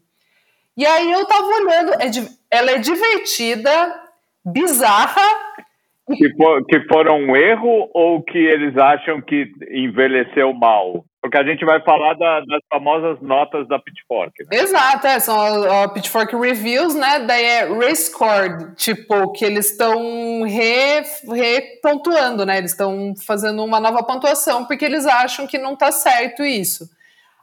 E 0.78 0.86
aí 0.86 1.12
eu 1.12 1.26
tava 1.26 1.46
olhando, 1.46 1.94
é, 1.94 2.10
ela 2.52 2.72
é 2.72 2.78
divertida, 2.78 3.72
bizarra. 4.46 5.22
Que, 6.16 6.36
for, 6.36 6.66
que 6.66 6.82
foram 6.88 7.18
um 7.20 7.36
erro 7.36 7.90
ou 7.94 8.24
que 8.24 8.38
eles 8.38 8.78
acham 8.78 9.22
que 9.22 9.52
envelheceu 9.72 10.54
mal? 10.54 11.06
Porque 11.22 11.38
a 11.38 11.44
gente 11.44 11.66
vai 11.66 11.84
falar 11.84 12.14
da, 12.14 12.40
das 12.42 12.62
famosas 12.70 13.20
notas 13.22 13.68
da 13.68 13.78
Pitchfork. 13.78 14.34
Né? 14.44 14.58
Exato, 14.58 15.06
é, 15.06 15.20
são 15.20 15.38
a, 15.38 15.84
a, 15.84 15.90
Pitchfork 15.90 16.34
Reviews, 16.36 16.96
né? 16.96 17.20
Daí 17.20 17.44
é 17.44 17.74
rescored, 17.74 18.74
tipo, 18.76 19.32
que 19.34 19.44
eles 19.44 19.72
estão 19.72 20.44
repontuando, 20.44 22.46
né? 22.46 22.58
Eles 22.58 22.72
estão 22.72 23.14
fazendo 23.28 23.64
uma 23.66 23.82
nova 23.82 24.02
pontuação 24.02 24.66
porque 24.66 24.86
eles 24.86 25.06
acham 25.06 25.46
que 25.46 25.58
não 25.58 25.76
tá 25.76 25.92
certo 25.92 26.44
isso. 26.44 26.90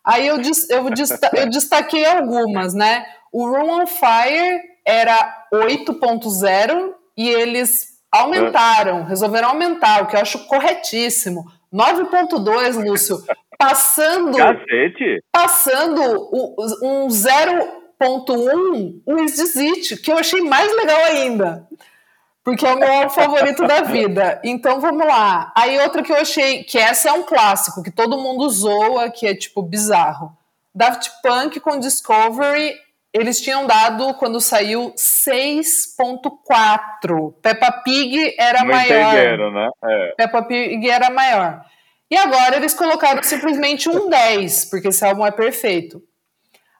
Aí 0.02 0.26
eu, 0.26 0.37
eu, 0.37 0.87
eu 1.37 1.50
destaquei 1.50 2.06
algumas, 2.06 2.73
né? 2.73 3.04
O 3.30 3.47
Room 3.47 3.83
on 3.83 3.87
Fire 3.87 4.62
era 4.87 5.47
8.0 5.52 6.95
e 7.16 7.28
eles 7.28 7.97
aumentaram, 8.11 9.04
resolveram 9.04 9.49
aumentar, 9.49 10.02
o 10.02 10.06
que 10.06 10.16
eu 10.16 10.21
acho 10.21 10.47
corretíssimo. 10.47 11.45
9.2, 11.73 12.83
Lúcio, 12.83 13.23
passando. 13.58 14.36
Cacete! 14.36 15.22
Passando 15.32 16.00
um 16.82 17.08
0.1, 17.08 19.00
um 19.06 19.18
Exit, 19.18 19.96
que 19.96 20.12
eu 20.12 20.18
achei 20.18 20.40
mais 20.42 20.70
legal 20.76 21.04
ainda. 21.04 21.66
Porque 22.44 22.64
é 22.64 22.72
o 22.72 22.78
meu 22.78 23.10
favorito 23.10 23.66
da 23.66 23.82
vida. 23.82 24.40
Então 24.44 24.80
vamos 24.80 25.04
lá. 25.04 25.52
Aí 25.56 25.80
outra 25.80 26.00
que 26.02 26.12
eu 26.12 26.16
achei, 26.16 26.62
que 26.62 26.78
essa 26.78 27.08
é 27.08 27.12
um 27.12 27.25
clássico, 27.25 27.82
que 27.82 27.90
todo 27.90 28.18
mundo 28.18 28.48
zoa, 28.48 29.10
que 29.10 29.26
é 29.26 29.34
tipo 29.34 29.62
bizarro. 29.62 30.30
Daft 30.72 31.10
Punk 31.22 31.58
com 31.58 31.76
Discovery, 31.78 32.72
eles 33.12 33.40
tinham 33.40 33.66
dado, 33.66 34.14
quando 34.14 34.40
saiu, 34.40 34.92
6.4. 34.94 37.34
Peppa 37.42 37.72
Pig 37.82 38.36
era 38.38 38.60
Não 38.60 38.68
maior. 38.68 39.52
né? 39.52 39.68
É. 39.84 40.12
Peppa 40.18 40.42
Pig 40.42 40.88
era 40.88 41.10
maior. 41.10 41.64
E 42.10 42.16
agora 42.16 42.56
eles 42.56 42.75
colocaram 42.75 43.22
simplesmente 43.22 43.88
um 43.88 44.08
10, 44.08 44.64
porque 44.66 44.88
esse 44.88 45.04
álbum 45.04 45.25
é 45.26 45.30
perfeito. 45.30 46.02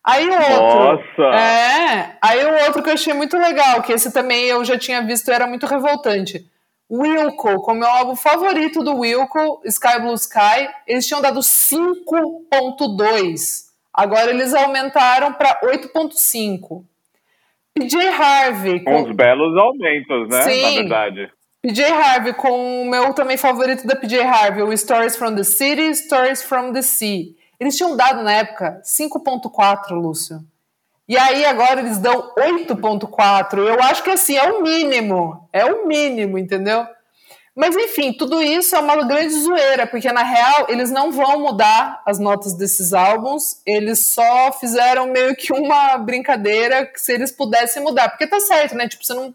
Aí 0.03 0.29
o 0.29 0.33
outro. 0.33 0.79
Nossa! 0.79 1.23
É. 1.37 2.17
Aí 2.23 2.45
o 2.45 2.65
outro 2.65 2.83
que 2.83 2.91
eu 2.91 2.95
achei 2.95 3.13
muito 3.13 3.37
legal, 3.37 3.83
que 3.83 3.93
esse 3.93 4.13
também 4.13 4.45
eu 4.45 4.65
já 4.65 4.79
tinha 4.79 5.03
visto 5.03 5.29
era 5.31 5.49
muito 5.49 5.67
revoltante. 5.67 6.49
Wilco, 6.89 7.61
como 7.63 7.85
é 7.85 7.89
o 7.89 7.91
álbum 7.91 8.15
favorito 8.15 8.85
do 8.85 8.99
Wilco, 8.99 9.61
Sky 9.65 9.99
Blue 10.01 10.15
Sky, 10.15 10.69
eles 10.87 11.05
tinham 11.05 11.21
dado 11.21 11.41
5.2. 11.41 13.67
Agora 13.93 14.31
eles 14.31 14.55
aumentaram 14.55 15.33
para 15.33 15.59
8.5. 15.65 16.85
PJ 17.75 18.09
Harvey. 18.09 18.85
Com... 18.85 19.03
Uns 19.03 19.11
belos 19.17 19.59
aumentos, 19.59 20.29
né? 20.29 20.43
Sim. 20.43 20.63
Na 20.63 20.71
verdade. 20.71 21.29
PJ 21.67 21.83
Harvey, 21.83 22.33
com 22.33 22.83
o 22.83 22.85
meu 22.85 23.13
também 23.13 23.37
favorito 23.37 23.85
da 23.89 23.97
PJ 23.97 24.23
Harvey, 24.23 24.63
o 24.63 24.77
Stories 24.77 25.17
from 25.17 25.35
the 25.35 25.43
City, 25.43 25.93
Stories 25.97 26.41
from 26.41 26.73
the 26.73 26.81
Sea. 26.81 27.35
Eles 27.59 27.77
tinham 27.77 27.97
dado 27.97 28.23
na 28.23 28.31
época 28.35 28.81
5.4, 28.85 29.91
Lúcio. 29.91 30.39
E 31.09 31.19
aí 31.19 31.45
agora 31.45 31.81
eles 31.81 31.99
dão 31.99 32.33
8.4. 32.39 33.59
Eu 33.59 33.83
acho 33.83 34.05
que 34.05 34.11
assim, 34.11 34.37
é 34.37 34.45
o 34.53 34.63
mínimo. 34.63 35.49
É 35.53 35.65
o 35.65 35.89
mínimo, 35.89 36.39
entendeu? 36.39 36.87
Mas 37.53 37.75
enfim, 37.75 38.13
tudo 38.13 38.41
isso 38.41 38.77
é 38.77 38.79
uma 38.79 39.03
grande 39.05 39.35
zoeira, 39.35 39.89
porque 39.89 40.13
na 40.13 40.23
real 40.23 40.67
eles 40.69 40.93
não 40.93 41.11
vão 41.11 41.41
mudar 41.41 42.01
as 42.07 42.21
notas 42.21 42.55
desses 42.55 42.93
álbuns, 42.93 43.61
eles 43.67 44.07
só 44.07 44.53
fizeram 44.53 45.09
meio 45.09 45.35
que 45.35 45.53
uma 45.53 45.99
brincadeira 45.99 46.89
se 46.95 47.13
eles 47.13 47.33
pudessem 47.33 47.83
mudar. 47.83 48.11
Porque 48.11 48.27
tá 48.29 48.39
certo, 48.39 48.77
né? 48.77 48.87
Tipo, 48.87 49.05
você 49.05 49.15
não 49.15 49.35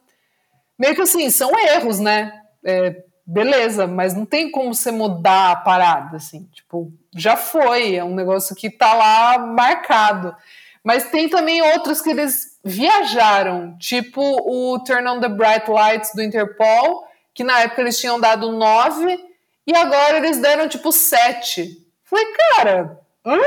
meio 0.82 0.96
que 0.96 1.02
assim, 1.04 1.30
são 1.30 1.52
erros, 1.60 2.00
né? 2.00 2.42
É, 2.66 3.04
beleza, 3.24 3.86
mas 3.86 4.16
não 4.16 4.26
tem 4.26 4.50
como 4.50 4.74
você 4.74 4.90
mudar 4.90 5.52
a 5.52 5.56
parada, 5.56 6.18
assim, 6.18 6.50
tipo, 6.52 6.92
já 7.16 7.38
foi, 7.38 7.98
é 7.98 8.04
um 8.04 8.16
negócio 8.16 8.56
que 8.56 8.68
tá 8.68 8.92
lá 8.96 9.38
marcado. 9.38 10.36
Mas 10.84 11.12
tem 11.12 11.30
também 11.30 11.62
outros 11.62 12.02
que 12.02 12.10
eles 12.10 12.60
viajaram, 12.66 13.78
tipo 13.78 14.22
o 14.24 14.80
Turn 14.80 15.08
on 15.08 15.20
the 15.20 15.30
Bright 15.30 15.70
Lights 15.70 16.16
do 16.16 16.24
Interpol, 16.24 17.08
que 17.32 17.44
na 17.44 17.60
época 17.60 17.82
eles 17.82 18.00
tinham 18.00 18.20
dado 18.20 18.52
9 18.52 19.20
e 19.68 19.76
agora 19.76 20.18
eles 20.18 20.40
deram 20.40 20.68
tipo 20.68 20.92
7. 20.92 21.78
Falei, 22.04 22.26
cara, 22.34 23.00
hã? 23.24 23.38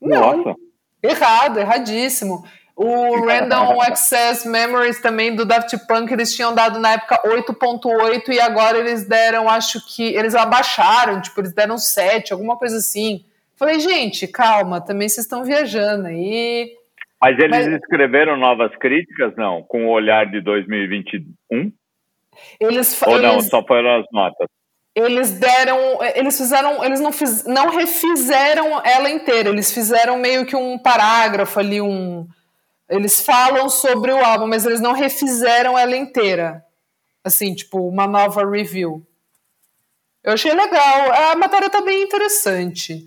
Não. 0.00 0.36
Nossa. 0.36 0.60
Errado, 1.02 1.58
erradíssimo. 1.58 2.44
O 2.82 3.26
Random 3.26 3.80
Access 3.82 4.48
Memories 4.48 5.00
também 5.00 5.34
do 5.34 5.44
Daft 5.44 5.76
Punk, 5.86 6.12
eles 6.12 6.34
tinham 6.34 6.54
dado 6.54 6.80
na 6.80 6.94
época 6.94 7.20
8.8 7.24 8.28
e 8.28 8.40
agora 8.40 8.78
eles 8.78 9.06
deram, 9.06 9.48
acho 9.48 9.80
que 9.94 10.14
eles 10.14 10.34
abaixaram, 10.34 11.20
tipo, 11.20 11.40
eles 11.40 11.52
deram 11.52 11.78
7, 11.78 12.32
alguma 12.32 12.56
coisa 12.56 12.76
assim. 12.76 13.24
Falei, 13.56 13.78
gente, 13.78 14.26
calma, 14.26 14.80
também 14.80 15.08
vocês 15.08 15.24
estão 15.24 15.44
viajando 15.44 16.08
aí. 16.08 16.72
Mas 17.20 17.38
eles 17.38 17.66
Mas... 17.66 17.80
escreveram 17.80 18.36
novas 18.36 18.74
críticas, 18.76 19.34
não? 19.36 19.62
Com 19.62 19.86
o 19.86 19.90
olhar 19.90 20.26
de 20.26 20.40
2021? 20.40 21.72
Eles, 22.58 23.00
Ou 23.02 23.16
eles... 23.16 23.22
não, 23.22 23.40
só 23.40 23.64
foram 23.64 24.00
as 24.00 24.06
notas? 24.12 24.48
eles 24.94 25.38
deram, 25.38 25.78
eles 26.14 26.36
fizeram, 26.36 26.84
eles 26.84 27.00
não, 27.00 27.12
fiz, 27.12 27.44
não 27.44 27.70
refizeram 27.70 28.82
ela 28.84 29.08
inteira, 29.08 29.48
eles 29.48 29.72
fizeram 29.72 30.18
meio 30.18 30.44
que 30.44 30.54
um 30.54 30.78
parágrafo 30.78 31.58
ali, 31.58 31.80
um, 31.80 32.26
eles 32.92 33.24
falam 33.24 33.68
sobre 33.70 34.12
o 34.12 34.22
álbum, 34.22 34.46
mas 34.46 34.66
eles 34.66 34.80
não 34.80 34.92
refizeram 34.92 35.78
ela 35.78 35.96
inteira, 35.96 36.62
assim, 37.24 37.54
tipo, 37.54 37.88
uma 37.88 38.06
nova 38.06 38.48
review. 38.48 39.06
Eu 40.22 40.34
achei 40.34 40.52
legal, 40.52 41.12
a 41.30 41.34
matéria 41.34 41.70
tá 41.70 41.80
bem 41.80 42.02
interessante. 42.02 43.04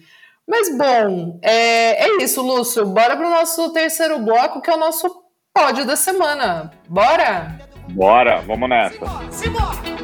Mas 0.48 0.76
bom, 0.76 1.40
é, 1.42 2.08
é 2.08 2.24
isso, 2.24 2.42
Lúcio, 2.42 2.86
bora 2.86 3.16
pro 3.16 3.30
nosso 3.30 3.72
terceiro 3.74 4.20
bloco, 4.20 4.62
que 4.62 4.70
é 4.70 4.74
o 4.74 4.80
nosso 4.80 5.24
pódio 5.54 5.86
da 5.86 5.96
semana. 5.96 6.72
Bora? 6.90 7.60
Bora, 7.92 8.42
vamos 8.42 8.68
nessa. 8.68 8.98
Simbora, 9.32 9.32
simbora, 9.32 9.95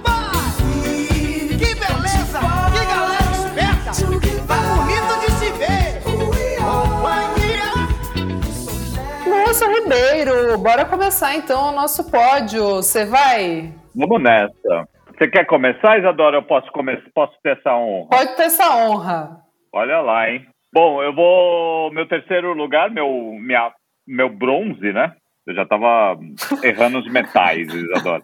Ribeiro, 9.69 10.57
bora 10.57 10.85
começar 10.85 11.35
então 11.35 11.69
o 11.69 11.71
nosso 11.71 12.09
pódio. 12.09 12.75
Você 12.75 13.05
vai? 13.05 13.73
Vamos 13.95 14.21
nessa. 14.21 14.87
Você 15.07 15.27
quer 15.27 15.45
começar, 15.45 15.99
Isadora? 15.99 16.37
Eu 16.37 16.43
posso, 16.43 16.71
começar? 16.71 17.03
posso 17.13 17.33
ter 17.43 17.57
essa 17.57 17.75
honra? 17.75 18.09
Pode 18.09 18.35
ter 18.35 18.43
essa 18.43 18.75
honra. 18.75 19.37
Olha 19.73 20.01
lá, 20.01 20.29
hein? 20.29 20.47
Bom, 20.73 21.03
eu 21.03 21.13
vou. 21.13 21.91
Meu 21.91 22.07
terceiro 22.07 22.53
lugar, 22.53 22.89
meu, 22.89 23.07
minha, 23.39 23.71
meu 24.07 24.29
bronze, 24.29 24.91
né? 24.93 25.13
Eu 25.45 25.55
já 25.55 25.65
tava 25.65 26.17
errando 26.63 26.99
os 26.99 27.11
metais, 27.11 27.67
Isadora. 27.73 28.23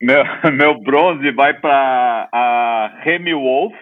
Meu, 0.00 0.24
meu 0.52 0.80
bronze 0.80 1.30
vai 1.32 1.54
para 1.54 2.28
a 2.32 3.00
Remy 3.02 3.34
Wolf 3.34 3.74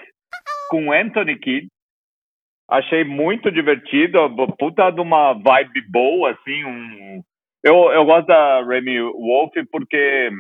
com 0.71 0.93
Anthony 0.93 1.39
Kidd. 1.39 1.69
Achei 2.73 3.05
muito 3.05 3.53
divertido, 3.53 4.19
puta 4.59 4.91
de 4.91 4.99
uma 4.99 5.35
vibe 5.35 5.83
boa, 5.91 6.31
assim, 6.31 6.65
um... 6.65 7.23
Eu, 7.63 7.93
eu 7.93 8.05
gosto 8.07 8.27
da 8.27 8.65
Remy 8.65 8.99
Wolf 8.99 9.53
porque 9.71 10.31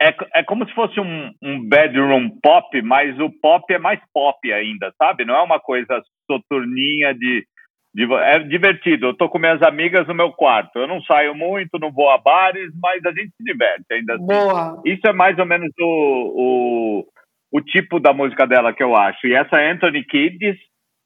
é, 0.00 0.14
é 0.34 0.42
como 0.42 0.68
se 0.68 0.74
fosse 0.74 1.00
um, 1.00 1.32
um 1.42 1.66
bedroom 1.66 2.28
pop, 2.42 2.82
mas 2.82 3.18
o 3.18 3.30
pop 3.30 3.72
é 3.72 3.78
mais 3.78 3.98
pop 4.12 4.52
ainda, 4.52 4.92
sabe? 4.98 5.24
Não 5.24 5.34
é 5.34 5.42
uma 5.42 5.58
coisa 5.58 6.02
soturninha 6.30 7.14
de, 7.14 7.46
de, 7.94 8.12
É 8.12 8.38
divertido. 8.40 9.06
Eu 9.06 9.14
tô 9.14 9.30
com 9.30 9.38
minhas 9.38 9.62
amigas 9.62 10.06
no 10.06 10.14
meu 10.14 10.30
quarto. 10.32 10.78
Eu 10.78 10.86
não 10.86 11.00
saio 11.02 11.34
muito, 11.34 11.78
não 11.80 11.90
vou 11.90 12.10
a 12.10 12.18
bares, 12.18 12.70
mas 12.80 13.02
a 13.06 13.10
gente 13.10 13.30
se 13.30 13.42
diverte 13.42 13.86
ainda 13.90 14.16
assim. 14.16 14.26
Boa. 14.26 14.82
Isso 14.84 15.06
é 15.06 15.14
mais 15.14 15.38
ou 15.38 15.46
menos 15.46 15.70
o, 15.80 17.04
o, 17.50 17.58
o 17.58 17.60
tipo 17.62 17.98
da 17.98 18.12
música 18.12 18.46
dela 18.46 18.74
que 18.74 18.82
eu 18.82 18.94
acho. 18.94 19.26
E 19.26 19.34
essa 19.34 19.56
Anthony 19.56 20.04
Kidd 20.04 20.58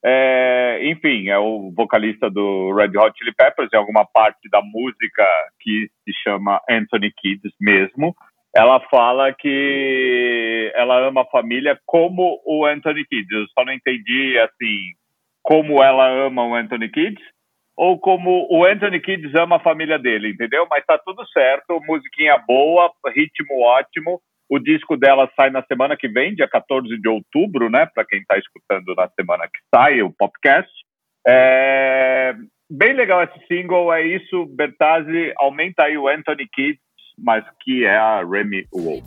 é, 0.05 0.81
enfim, 0.85 1.29
é 1.29 1.39
o 1.39 1.73
vocalista 1.77 2.31
do 2.31 2.75
Red 2.75 2.97
Hot 2.97 3.17
Chili 3.19 3.35
Peppers, 3.37 3.69
em 3.73 3.77
alguma 3.77 4.05
parte 4.05 4.49
da 4.51 4.61
música 4.63 5.27
que 5.61 5.89
se 6.05 6.13
chama 6.23 6.61
Anthony 6.69 7.13
Kidd 7.13 7.43
mesmo. 7.61 8.15
Ela 8.55 8.81
fala 8.91 9.33
que 9.33 10.73
ela 10.75 11.07
ama 11.07 11.23
a 11.23 11.27
família 11.27 11.79
como 11.87 12.41
o 12.45 12.65
Anthony 12.65 13.05
Kidd. 13.05 13.27
Eu 13.31 13.47
só 13.49 13.65
não 13.65 13.73
entendi, 13.73 14.39
assim, 14.39 14.95
como 15.43 15.83
ela 15.83 16.09
ama 16.27 16.45
o 16.47 16.55
Anthony 16.55 16.89
Kidd 16.89 17.21
ou 17.77 17.99
como 17.99 18.47
o 18.51 18.65
Anthony 18.65 19.01
Kidd 19.01 19.27
ama 19.39 19.57
a 19.57 19.61
família 19.61 19.99
dele, 19.99 20.29
entendeu? 20.29 20.67
Mas 20.69 20.85
tá 20.85 20.99
tudo 20.99 21.27
certo, 21.29 21.81
musiquinha 21.87 22.37
boa, 22.47 22.93
ritmo 23.07 23.63
ótimo. 23.63 24.21
O 24.51 24.59
disco 24.59 24.97
dela 24.97 25.31
sai 25.37 25.49
na 25.49 25.63
semana 25.63 25.97
que 25.97 26.09
vem, 26.09 26.35
dia 26.35 26.49
14 26.49 26.89
de 27.01 27.09
outubro, 27.09 27.71
né? 27.71 27.87
Para 27.95 28.05
quem 28.05 28.19
está 28.19 28.37
escutando 28.37 28.97
na 28.97 29.09
semana 29.11 29.45
que 29.45 29.61
sai 29.73 30.03
o 30.03 30.13
podcast. 30.13 30.69
É... 31.25 32.35
Bem 32.69 32.93
legal 32.95 33.23
esse 33.23 33.47
single, 33.47 33.93
é 33.93 34.05
isso, 34.05 34.47
Bertazzi. 34.47 35.33
Aumenta 35.39 35.85
aí 35.85 35.97
o 35.97 36.09
Anthony 36.09 36.49
Kidd, 36.53 36.81
mas 37.17 37.45
que 37.63 37.85
é 37.85 37.97
a 37.97 38.25
Remy 38.25 38.67
Wolf. 38.73 39.05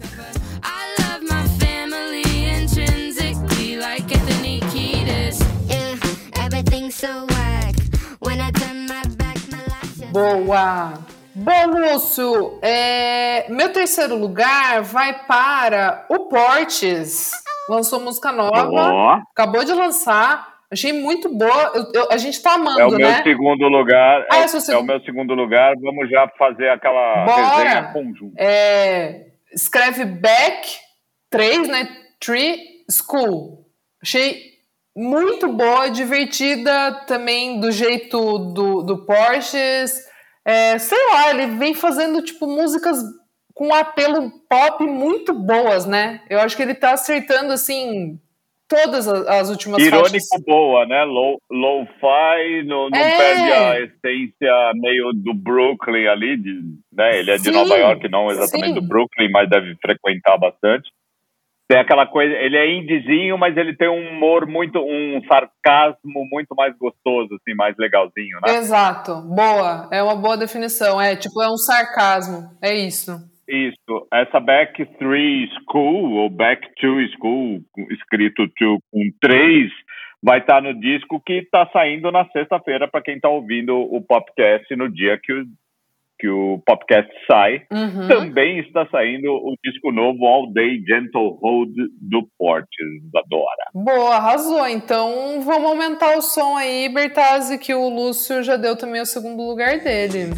Boa! 10.13 11.12
Bom, 11.43 11.65
Lúcio, 11.65 12.58
é... 12.62 13.49
meu 13.49 13.73
terceiro 13.73 14.15
lugar 14.15 14.82
vai 14.82 15.25
para 15.25 16.06
o 16.08 16.29
Portes. 16.29 17.32
Lançou 17.67 17.99
música 17.99 18.32
nova, 18.32 18.93
oh. 18.93 19.21
acabou 19.34 19.65
de 19.65 19.73
lançar. 19.73 20.53
Achei 20.71 20.93
muito 20.93 21.27
boa. 21.27 21.71
Eu, 21.75 21.91
eu, 21.93 22.08
a 22.10 22.15
gente 22.15 22.41
tá 22.41 22.53
amando, 22.53 22.77
né? 22.77 22.84
É 22.84 22.88
o 22.88 22.91
meu 22.91 23.10
né? 23.10 23.23
segundo 23.23 23.67
lugar. 23.67 24.25
Ah, 24.32 24.38
é, 24.38 24.45
é, 24.45 24.73
é, 24.73 24.77
o 24.77 24.84
meu 24.84 25.01
segundo 25.01 25.34
lugar. 25.34 25.73
Vamos 25.82 26.10
já 26.10 26.29
fazer 26.38 26.69
aquela 26.69 27.25
Bora. 27.25 27.58
resenha 27.58 27.84
conjunta. 27.91 28.41
É, 28.41 29.25
escreve 29.53 30.06
Back 30.06 30.69
3, 31.29 31.67
né? 31.67 31.89
Tree 32.21 32.86
School. 32.89 33.65
Achei 34.01 34.53
muito 34.95 35.49
boa, 35.49 35.89
divertida 35.89 37.03
também 37.06 37.60
do 37.60 37.69
jeito 37.69 38.39
do, 38.53 38.82
do 38.82 39.06
Porsches 39.06 40.12
é, 40.45 40.77
sei 40.77 40.97
lá, 41.12 41.29
ele 41.29 41.58
vem 41.58 41.73
fazendo 41.73 42.21
tipo 42.21 42.47
músicas 42.47 42.97
com 43.53 43.73
apelo 43.73 44.32
pop 44.49 44.84
muito 44.86 45.34
boas, 45.34 45.86
né? 45.86 46.21
Eu 46.29 46.39
acho 46.39 46.56
que 46.58 46.63
ele 46.63 46.73
tá 46.73 46.93
acertando 46.93 47.53
assim 47.53 48.19
todas 48.67 49.08
as, 49.08 49.27
as 49.27 49.49
últimas 49.49 49.79
Irônico 49.79 50.10
faixas. 50.10 50.45
boa, 50.45 50.86
né? 50.86 51.03
Low, 51.03 51.38
low-fi, 51.51 52.63
não, 52.65 52.89
não 52.89 52.99
é. 52.99 53.17
perde 53.17 53.51
a 53.51 53.79
essência 53.82 54.71
meio 54.75 55.12
do 55.13 55.34
Brooklyn 55.34 56.08
ali, 56.08 56.38
de, 56.38 56.62
né? 56.91 57.19
Ele 57.19 57.32
é 57.32 57.38
de 57.38 57.51
Nova 57.51 57.75
York, 57.77 58.10
não 58.10 58.32
exatamente 58.32 58.73
sim. 58.73 58.75
do 58.75 58.82
Brooklyn, 58.82 59.29
mas 59.32 59.49
deve 59.49 59.75
frequentar 59.75 60.38
bastante 60.38 60.89
tem 61.67 61.80
aquela 61.80 62.06
coisa, 62.06 62.34
ele 62.34 62.58
é 62.58 62.71
indizinho, 62.71 63.38
mas 63.38 63.56
ele 63.56 63.76
tem 63.76 63.89
um 63.89 64.10
humor 64.10 64.45
muito, 64.45 64.80
um 64.80 65.21
sarcasmo 65.28 66.28
muito 66.32 66.54
mais 66.56 66.76
gostoso, 66.78 67.36
assim, 67.36 67.56
mais 67.56 67.76
legalzinho, 67.78 68.39
né? 68.45 68.56
Exato, 68.56 69.21
boa, 69.21 69.88
é 69.91 70.04
uma 70.04 70.15
boa 70.15 70.38
definição, 70.38 71.02
é 71.02 71.15
tipo, 71.15 71.41
é 71.41 71.47
um 71.47 71.58
sarcasmo, 71.58 72.49
é 72.62 72.76
isso. 72.76 73.12
Isso, 73.47 74.08
essa 74.12 74.39
Back 74.39 74.86
3 74.97 75.49
School, 75.69 76.13
ou 76.13 76.30
Back 76.30 76.65
2 76.82 77.12
School, 77.13 77.62
escrito 77.91 78.47
to, 78.58 78.80
com 78.91 79.02
3, 79.21 79.69
vai 80.23 80.39
estar 80.39 80.56
tá 80.56 80.62
no 80.62 80.80
disco 80.80 81.21
que 81.26 81.34
está 81.34 81.69
saindo 81.73 82.10
na 82.12 82.26
sexta-feira 82.30 82.88
para 82.88 83.02
quem 83.02 83.15
está 83.15 83.28
ouvindo 83.28 83.76
o 83.76 84.02
podcast 84.02 84.73
no 84.76 84.89
dia 84.89 85.19
que 85.21 85.34
o 85.34 85.45
que 86.23 86.29
o 86.29 86.57
podcast 86.65 87.12
sai, 87.29 87.63
uhum. 87.69 88.07
também 88.07 88.59
está 88.59 88.88
saindo 88.89 89.29
o 89.29 89.57
disco 89.62 89.91
novo 89.91 90.25
All 90.25 90.53
Day 90.53 90.81
Gentle 90.88 91.38
Hold 91.41 91.73
do 91.99 92.25
Portes 92.39 93.12
da 93.12 93.21
Dora. 93.27 93.65
Boa, 93.73 94.15
arrasou. 94.15 94.65
Então 94.65 95.41
vamos 95.41 95.71
aumentar 95.71 96.17
o 96.17 96.21
som 96.21 96.55
aí, 96.55 96.88
Bertazzi, 96.88 97.59
que 97.59 97.73
o 97.73 97.89
Lúcio 97.89 98.41
já 98.41 98.55
deu 98.55 98.77
também 98.77 99.01
o 99.01 99.05
segundo 99.05 99.43
lugar 99.43 99.79
dele. 99.79 100.29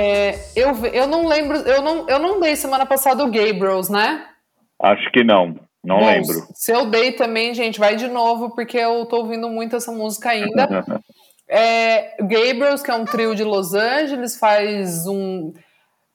É, 0.00 0.34
eu, 0.56 0.74
eu 0.86 1.06
não 1.06 1.26
lembro, 1.26 1.58
eu 1.58 1.82
não, 1.82 2.08
eu 2.08 2.18
não 2.18 2.40
dei 2.40 2.56
semana 2.56 2.86
passada 2.86 3.22
o 3.22 3.30
Gabriels, 3.30 3.90
né? 3.90 4.26
Acho 4.80 5.10
que 5.12 5.22
não, 5.22 5.60
não 5.84 5.98
Bom, 5.98 6.06
lembro. 6.06 6.46
Se 6.54 6.72
eu 6.72 6.86
dei 6.86 7.12
também, 7.12 7.52
gente, 7.52 7.78
vai 7.78 7.96
de 7.96 8.08
novo, 8.08 8.54
porque 8.54 8.78
eu 8.78 9.04
tô 9.04 9.18
ouvindo 9.18 9.50
muito 9.50 9.76
essa 9.76 9.92
música 9.92 10.30
ainda. 10.30 10.86
é, 11.46 12.16
Gabriels, 12.18 12.82
que 12.82 12.90
é 12.90 12.94
um 12.94 13.04
trio 13.04 13.34
de 13.34 13.44
Los 13.44 13.74
Angeles, 13.74 14.38
faz 14.38 15.06
um 15.06 15.52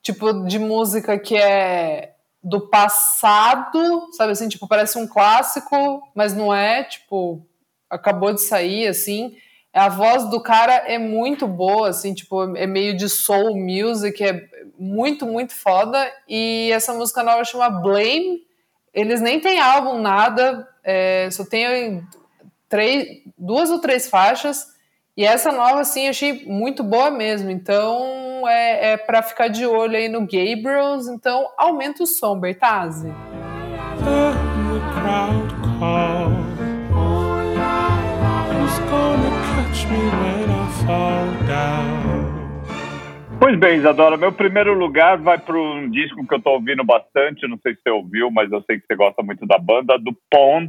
tipo 0.01 0.33
de 0.45 0.57
música 0.57 1.19
que 1.19 1.37
é 1.37 2.13
do 2.43 2.67
passado, 2.67 4.07
sabe 4.13 4.31
assim, 4.31 4.49
tipo, 4.49 4.67
parece 4.67 4.97
um 4.97 5.07
clássico, 5.07 6.01
mas 6.15 6.33
não 6.33 6.51
é, 6.51 6.83
tipo, 6.85 7.45
acabou 7.87 8.33
de 8.33 8.41
sair, 8.41 8.87
assim. 8.87 9.35
A 9.75 9.89
voz 9.89 10.29
do 10.29 10.39
cara 10.39 10.73
é 10.87 10.97
muito 10.97 11.45
boa, 11.45 11.89
assim, 11.89 12.13
tipo, 12.13 12.55
é 12.55 12.65
meio 12.65 12.95
de 12.95 13.09
soul 13.09 13.57
music, 13.57 14.23
é 14.23 14.47
muito, 14.79 15.25
muito 15.25 15.53
foda. 15.53 16.09
E 16.29 16.71
essa 16.71 16.93
música 16.93 17.21
nova 17.21 17.43
chama 17.43 17.69
Blame. 17.69 18.39
Eles 18.93 19.19
nem 19.19 19.37
têm 19.41 19.59
álbum, 19.59 19.99
nada, 19.99 20.65
é, 20.81 21.27
só 21.29 21.43
tem 21.43 22.01
três, 22.69 23.21
duas 23.37 23.69
ou 23.69 23.79
três 23.79 24.09
faixas. 24.09 24.65
E 25.17 25.25
essa 25.25 25.51
nova, 25.51 25.81
assim, 25.81 26.07
achei 26.07 26.45
muito 26.45 26.81
boa 26.81 27.11
mesmo. 27.11 27.49
Então, 27.49 28.47
é, 28.47 28.93
é 28.93 28.97
para 28.97 29.21
ficar 29.21 29.49
de 29.49 29.65
olho 29.65 29.97
aí 29.97 30.07
no 30.07 30.21
Gabriels. 30.21 31.09
Então, 31.09 31.49
aumenta 31.57 32.01
o 32.01 32.07
som, 32.07 32.39
Bertazzi. 32.39 33.11
Pois 43.39 43.59
bem, 43.59 43.77
Isadora, 43.77 44.17
meu 44.17 44.31
primeiro 44.31 44.73
lugar 44.73 45.17
vai 45.17 45.37
para 45.37 45.55
um 45.55 45.89
disco 45.89 46.25
que 46.27 46.33
eu 46.33 46.37
estou 46.39 46.53
ouvindo 46.53 46.83
bastante, 46.83 47.47
não 47.47 47.57
sei 47.59 47.75
se 47.75 47.81
você 47.81 47.91
ouviu, 47.91 48.31
mas 48.31 48.51
eu 48.51 48.61
sei 48.63 48.79
que 48.79 48.87
você 48.87 48.95
gosta 48.95 49.21
muito 49.21 49.45
da 49.45 49.57
banda, 49.57 49.99
do 49.99 50.17
Pond, 50.31 50.67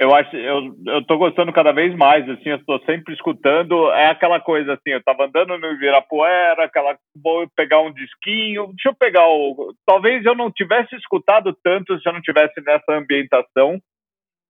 eu 0.00 0.14
acho, 0.14 0.34
eu, 0.34 0.74
eu 0.86 1.04
tô 1.04 1.18
gostando 1.18 1.52
cada 1.52 1.72
vez 1.72 1.94
mais, 1.94 2.26
assim, 2.26 2.48
eu 2.48 2.56
estou 2.56 2.80
sempre 2.86 3.12
escutando, 3.12 3.92
é 3.92 4.06
aquela 4.06 4.40
coisa 4.40 4.72
assim, 4.72 4.92
eu 4.92 5.02
tava 5.02 5.26
andando 5.26 5.58
no 5.58 5.72
Ibirapuera, 5.72 6.64
aquela, 6.64 6.96
vou 7.22 7.46
pegar 7.54 7.80
um 7.80 7.92
disquinho, 7.92 8.68
deixa 8.68 8.88
eu 8.88 8.94
pegar 8.94 9.28
o, 9.28 9.74
talvez 9.84 10.24
eu 10.24 10.34
não 10.34 10.50
tivesse 10.50 10.96
escutado 10.96 11.54
tanto 11.62 12.00
se 12.00 12.08
eu 12.08 12.14
não 12.14 12.22
tivesse 12.22 12.62
nessa 12.64 12.92
ambientação, 12.92 13.78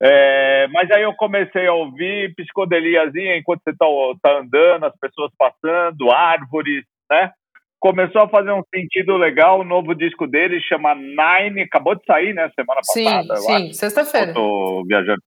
é, 0.02 0.66
mas 0.68 0.90
aí 0.90 1.02
eu 1.02 1.14
comecei 1.14 1.66
a 1.66 1.74
ouvir 1.74 2.34
psicodeliazinha 2.34 3.36
enquanto 3.36 3.62
você 3.62 3.74
tá, 3.76 3.86
tá 4.22 4.38
andando, 4.38 4.86
as 4.86 4.98
pessoas 4.98 5.30
passando, 5.36 6.10
árvores, 6.10 6.84
né? 7.10 7.30
Começou 7.78 8.22
a 8.22 8.28
fazer 8.28 8.52
um 8.52 8.62
sentido 8.74 9.16
legal, 9.16 9.60
o 9.60 9.64
novo 9.64 9.94
disco 9.94 10.26
dele 10.26 10.60
chama 10.60 10.94
Nine, 10.94 11.62
acabou 11.62 11.94
de 11.94 12.04
sair, 12.04 12.34
né, 12.34 12.50
semana 12.54 12.80
passada. 12.86 13.36
Sim, 13.36 13.58
sim, 13.58 13.72
sexta-feira. 13.72 14.34
Tô 14.34 14.84
viajando 14.86 15.22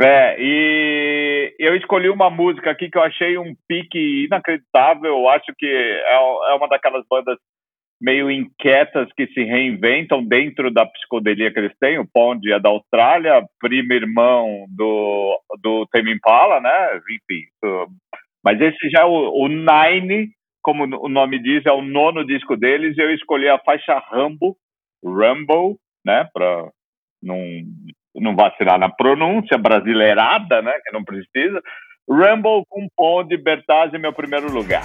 é, 0.00 0.36
e 0.38 1.54
eu 1.58 1.76
escolhi 1.76 2.08
uma 2.08 2.30
música 2.30 2.70
aqui 2.70 2.88
que 2.88 2.96
eu 2.96 3.02
achei 3.02 3.36
um 3.36 3.54
pique 3.68 4.24
inacreditável. 4.24 5.10
Eu 5.10 5.28
acho 5.28 5.52
que 5.58 5.66
é, 5.66 6.14
é 6.14 6.54
uma 6.54 6.68
daquelas 6.68 7.04
bandas 7.08 7.36
meio 8.00 8.30
inquietas 8.30 9.08
que 9.16 9.26
se 9.28 9.44
reinventam 9.44 10.24
dentro 10.24 10.70
da 10.70 10.86
psicodelia 10.86 11.52
que 11.52 11.58
eles 11.58 11.76
têm. 11.78 11.98
O 11.98 12.08
Pond 12.10 12.50
é 12.50 12.58
da 12.58 12.70
Austrália, 12.70 13.44
primo 13.60 13.92
irmão 13.92 14.66
do, 14.70 15.40
do 15.62 15.86
Tame 15.92 16.14
Impala, 16.14 16.60
né? 16.60 16.96
Enfim. 16.96 17.46
Mas 18.42 18.60
esse 18.60 18.88
já 18.90 19.02
é 19.02 19.04
o, 19.04 19.32
o 19.34 19.48
Nine, 19.48 20.30
como 20.62 20.84
o 20.84 21.08
nome 21.08 21.38
diz, 21.38 21.64
é 21.66 21.72
o 21.72 21.82
nono 21.82 22.24
disco 22.24 22.56
deles. 22.56 22.96
Eu 22.96 23.12
escolhi 23.12 23.48
a 23.48 23.58
faixa 23.58 23.98
Rambo, 24.10 24.56
Rumble, 25.04 25.76
né? 26.04 26.26
Para 26.32 26.70
não 27.22 27.38
não 28.14 28.34
vacilar 28.34 28.78
na 28.78 28.88
pronúncia 28.88 29.56
brasileirada, 29.56 30.60
né, 30.62 30.72
que 30.84 30.92
não 30.92 31.04
precisa. 31.04 31.62
Rumble 32.08 32.64
com 32.68 33.24
de 33.24 33.36
Bertazzi, 33.36 33.98
meu 33.98 34.12
primeiro 34.12 34.52
lugar. 34.52 34.82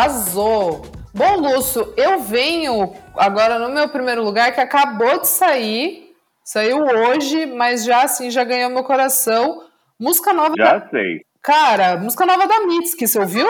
Arrasou! 0.00 0.80
Bom, 1.12 1.36
Lúcio, 1.36 1.92
eu 1.94 2.20
venho 2.20 2.94
agora 3.14 3.58
no 3.58 3.68
meu 3.68 3.86
primeiro 3.90 4.24
lugar, 4.24 4.54
que 4.54 4.60
acabou 4.60 5.20
de 5.20 5.28
sair, 5.28 6.14
saiu 6.42 6.78
hoje, 6.78 7.44
mas 7.44 7.84
já 7.84 8.04
assim, 8.04 8.30
já 8.30 8.42
ganhou 8.42 8.70
meu 8.70 8.82
coração. 8.82 9.62
Música 10.00 10.32
nova. 10.32 10.54
Já 10.56 10.78
da... 10.78 10.88
sei. 10.88 11.20
Cara, 11.42 11.98
música 11.98 12.24
nova 12.24 12.46
da 12.46 12.66
Mitski, 12.66 13.06
você 13.06 13.18
ouviu? 13.18 13.46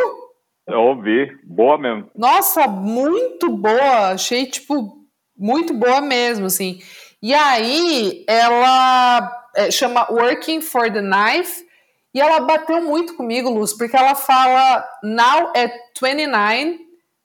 Eu 0.66 0.80
ouvi, 0.80 1.30
boa 1.44 1.78
mesmo. 1.78 2.10
Nossa, 2.16 2.66
muito 2.66 3.48
boa. 3.48 4.08
Achei, 4.08 4.46
tipo, 4.46 5.06
muito 5.38 5.72
boa 5.72 6.00
mesmo, 6.00 6.46
assim. 6.46 6.80
E 7.22 7.32
aí, 7.32 8.24
ela 8.26 9.46
é, 9.54 9.70
chama 9.70 10.04
Working 10.10 10.60
for 10.62 10.92
the 10.92 11.00
Knife. 11.00 11.64
E 12.12 12.20
ela 12.20 12.40
bateu 12.40 12.82
muito 12.82 13.14
comigo, 13.14 13.50
Luz, 13.50 13.72
porque 13.72 13.96
ela 13.96 14.14
fala: 14.14 14.84
Now 15.02 15.52
at 15.54 15.72
29, 16.00 16.78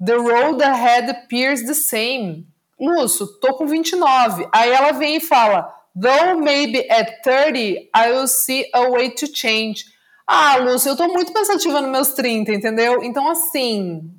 the 0.05 0.15
road 0.15 0.63
ahead 0.63 1.09
appears 1.09 1.65
the 1.65 1.73
same. 1.73 2.47
Lúcio, 2.79 3.25
tô 3.39 3.55
com 3.55 3.65
29. 3.65 4.47
Aí 4.51 4.71
ela 4.71 4.91
vem 4.91 5.17
e 5.17 5.21
fala: 5.21 5.73
Though 5.99 6.39
maybe 6.39 6.85
at 6.89 7.21
30 7.23 7.89
I 7.95 8.11
will 8.11 8.27
see 8.27 8.65
a 8.73 8.89
way 8.89 9.11
to 9.11 9.27
change. 9.33 9.85
Ah, 10.27 10.57
Lúcia, 10.57 10.89
eu 10.89 10.97
tô 10.97 11.07
muito 11.07 11.31
pensativa 11.31 11.81
nos 11.81 11.91
meus 11.91 12.09
30, 12.13 12.51
entendeu? 12.51 13.03
Então, 13.03 13.29
assim, 13.29 14.11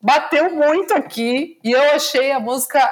bateu 0.00 0.50
muito 0.54 0.94
aqui 0.94 1.58
e 1.64 1.72
eu 1.72 1.82
achei 1.92 2.30
a 2.30 2.40
música 2.40 2.88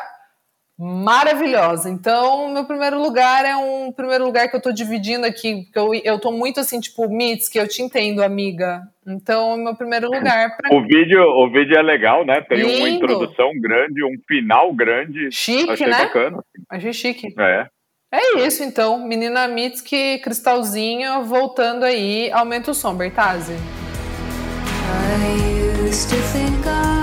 maravilhosa. 0.79 1.89
Então, 1.89 2.53
meu 2.53 2.65
primeiro 2.65 3.01
lugar 3.01 3.45
é 3.45 3.57
um 3.57 3.91
primeiro 3.93 4.25
lugar 4.25 4.49
que 4.49 4.57
eu 4.57 4.61
tô 4.61 4.73
dividindo 4.73 5.25
aqui, 5.25 5.65
porque 5.65 5.79
eu, 5.79 5.95
eu 6.15 6.21
tô 6.21 6.31
muito 6.31 6.61
assim, 6.61 6.81
tipo, 6.81 7.09
Mits, 7.09 7.49
que 7.49 7.59
eu 7.59 7.67
te 7.67 7.83
entendo, 7.83 8.23
amiga. 8.23 8.83
Então, 9.07 9.57
meu 9.57 9.75
primeiro 9.75 10.07
lugar 10.07 10.57
pra... 10.57 10.77
O 10.77 10.83
vídeo, 10.83 11.23
o 11.23 11.51
vídeo 11.51 11.79
é 11.79 11.83
legal, 11.83 12.27
né? 12.27 12.41
Tem 12.43 12.59
Lindo. 12.59 12.79
uma 12.79 12.89
introdução 12.89 13.51
grande, 13.61 14.05
um 14.05 14.17
final 14.27 14.75
grande. 14.75 15.31
Chique, 15.31 15.71
Achei 15.71 15.87
né? 15.87 15.99
bacana. 15.99 16.39
Achei 16.69 16.93
chique. 16.93 17.29
É. 17.39 17.67
É 18.13 18.39
isso, 18.47 18.63
então. 18.63 19.07
Menina 19.07 19.49
Mitski, 19.49 20.19
Cristalzinho, 20.19 21.25
voltando 21.25 21.85
aí. 21.85 22.31
Aumenta 22.33 22.71
o 22.71 22.75
som, 22.75 22.95
Bertazzi. 22.95 23.53
I 23.53 25.89
used 25.89 26.09
to 26.11 26.17
think 26.33 26.67
I 26.67 26.96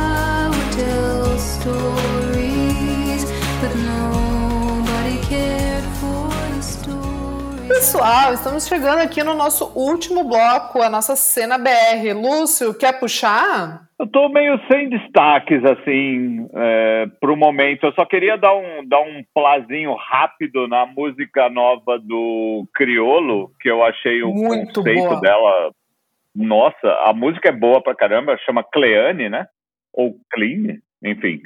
Pessoal, 7.83 8.33
estamos 8.33 8.65
chegando 8.65 8.99
aqui 8.99 9.21
no 9.25 9.33
nosso 9.33 9.65
último 9.77 10.23
bloco, 10.23 10.81
a 10.81 10.89
nossa 10.89 11.17
cena 11.17 11.57
BR. 11.57 12.13
Lúcio, 12.15 12.73
quer 12.73 12.97
puxar? 12.97 13.89
Eu 13.99 14.05
estou 14.05 14.29
meio 14.29 14.57
sem 14.71 14.87
destaques, 14.87 15.61
assim, 15.65 16.47
é, 16.53 17.07
para 17.19 17.29
o 17.29 17.35
momento. 17.35 17.85
Eu 17.85 17.91
só 17.91 18.05
queria 18.05 18.37
dar 18.37 18.55
um, 18.55 18.87
dar 18.87 19.01
um 19.01 19.21
plazinho 19.33 19.93
rápido 19.95 20.65
na 20.65 20.85
música 20.85 21.49
nova 21.49 21.99
do 21.99 22.65
Criolo, 22.73 23.51
que 23.59 23.69
eu 23.69 23.83
achei 23.83 24.23
o 24.23 24.31
Muito 24.31 24.75
conceito 24.75 25.09
boa. 25.09 25.19
dela. 25.19 25.71
Nossa, 26.33 26.87
a 27.03 27.11
música 27.11 27.49
é 27.49 27.51
boa 27.51 27.83
pra 27.83 27.93
caramba, 27.93 28.39
chama 28.45 28.63
Cleane, 28.63 29.27
né? 29.27 29.45
Ou 29.91 30.15
Clean, 30.31 30.77
enfim. 31.03 31.41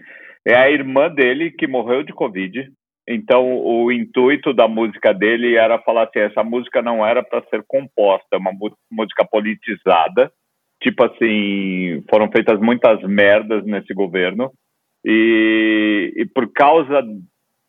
É 0.46 0.54
a 0.54 0.70
irmã 0.70 1.10
dele 1.10 1.50
que 1.50 1.66
morreu 1.66 2.04
de 2.04 2.14
Covid. 2.14 2.72
Então, 3.08 3.58
o 3.64 3.92
intuito 3.92 4.54
da 4.54 4.68
música 4.68 5.14
dele 5.14 5.56
era 5.56 5.80
falar 5.80 6.04
assim: 6.04 6.20
essa 6.20 6.44
música 6.44 6.82
não 6.82 7.06
era 7.06 7.24
para 7.24 7.44
ser 7.50 7.64
composta, 7.66 8.28
é 8.34 8.38
uma 8.38 8.52
música 8.92 9.26
politizada. 9.26 10.32
Tipo 10.82 11.06
assim, 11.06 12.04
foram 12.10 12.30
feitas 12.30 12.60
muitas 12.60 13.02
merdas 13.04 13.66
nesse 13.66 13.94
governo. 13.94 14.52
E, 15.06 16.14
e 16.18 16.26
por 16.26 16.52
causa 16.52 17.02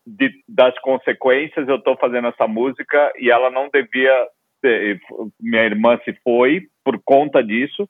de, 0.05 0.31
das 0.49 0.77
consequências 0.81 1.69
eu 1.69 1.77
estou 1.77 1.97
fazendo 1.97 2.29
essa 2.29 2.49
música 2.49 3.13
e 3.19 3.31
ela 3.31 3.51
não 3.51 3.69
devia 3.73 4.27
ter, 4.61 5.01
minha 5.41 5.65
irmã 5.65 5.99
se 6.05 6.13
foi 6.25 6.67
por 6.85 7.01
conta 7.05 7.43
disso. 7.43 7.89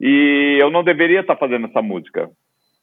E 0.00 0.56
eu 0.58 0.70
não 0.70 0.82
deveria 0.82 1.20
estar 1.20 1.34
tá 1.34 1.40
fazendo 1.40 1.66
essa 1.66 1.82
música, 1.82 2.30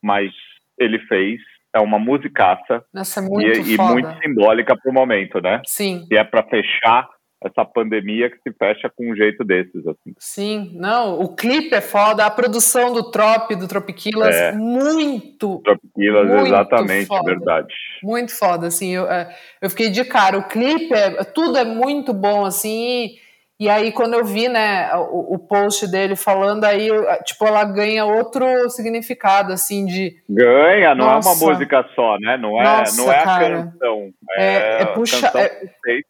mas 0.03 0.31
ele 0.77 0.99
fez. 0.99 1.41
É 1.75 1.79
uma 1.79 1.99
musicaça 1.99 2.83
Nossa, 2.93 3.21
muito 3.21 3.59
e, 3.59 3.75
e 3.75 3.77
muito 3.77 4.09
simbólica 4.21 4.75
para 4.75 4.89
o 4.89 4.93
momento, 4.93 5.39
né? 5.41 5.61
Sim. 5.65 6.05
E 6.09 6.17
é 6.17 6.23
para 6.23 6.43
fechar 6.43 7.07
essa 7.43 7.63
pandemia 7.63 8.29
que 8.29 8.37
se 8.37 8.51
fecha 8.57 8.89
com 8.95 9.11
um 9.11 9.15
jeito 9.15 9.43
desses, 9.43 9.85
assim. 9.85 10.13
Sim, 10.17 10.71
não, 10.73 11.19
o 11.19 11.35
clipe 11.35 11.73
é 11.73 11.81
foda, 11.81 12.25
a 12.25 12.31
produção 12.31 12.91
do 12.91 13.11
Trop, 13.11 13.55
do 13.55 13.67
Tropiquilas, 13.67 14.35
é. 14.35 14.51
muito. 14.53 15.61
Tropiquilas, 15.63 16.27
muito 16.27 16.47
exatamente, 16.47 17.05
foda. 17.05 17.31
verdade. 17.31 17.73
Muito 18.01 18.35
foda, 18.35 18.67
assim, 18.67 18.95
eu, 18.95 19.09
é, 19.09 19.29
eu 19.61 19.69
fiquei 19.69 19.89
de 19.89 20.03
cara, 20.03 20.37
o 20.37 20.47
clipe, 20.47 20.93
é, 20.93 21.23
tudo 21.25 21.57
é 21.57 21.63
muito 21.63 22.11
bom, 22.11 22.43
assim, 22.43 23.15
e, 23.59 23.69
aí 23.69 23.91
quando 23.91 24.13
eu 24.13 24.23
vi, 24.23 24.47
né, 24.47 24.93
o, 24.95 25.35
o, 25.35 25.39
post 25.39 25.87
dele 25.87 26.15
falando, 26.15 26.63
aí, 26.63 26.89
tipo, 27.23 27.45
ela 27.45 27.63
ganha 27.63 28.05
outro 28.05 28.69
significado, 28.69 29.53
assim, 29.53 29.85
de... 29.85 30.15
Ganha, 30.29 30.93
não 30.93 31.05
Nossa. 31.05 31.29
é 31.29 31.31
uma 31.31 31.53
música 31.53 31.85
só, 31.95 32.17
né, 32.19 32.37
não 32.37 32.61
é, 32.61 32.63
Nossa, 32.63 33.01
não 33.01 33.11
é 33.11 33.19
a 33.19 33.23
canção, 33.23 34.13
é, 34.37 34.45
é, 34.45 34.81
é 34.81 34.85
puxa... 34.85 35.31
É, 35.35 36.01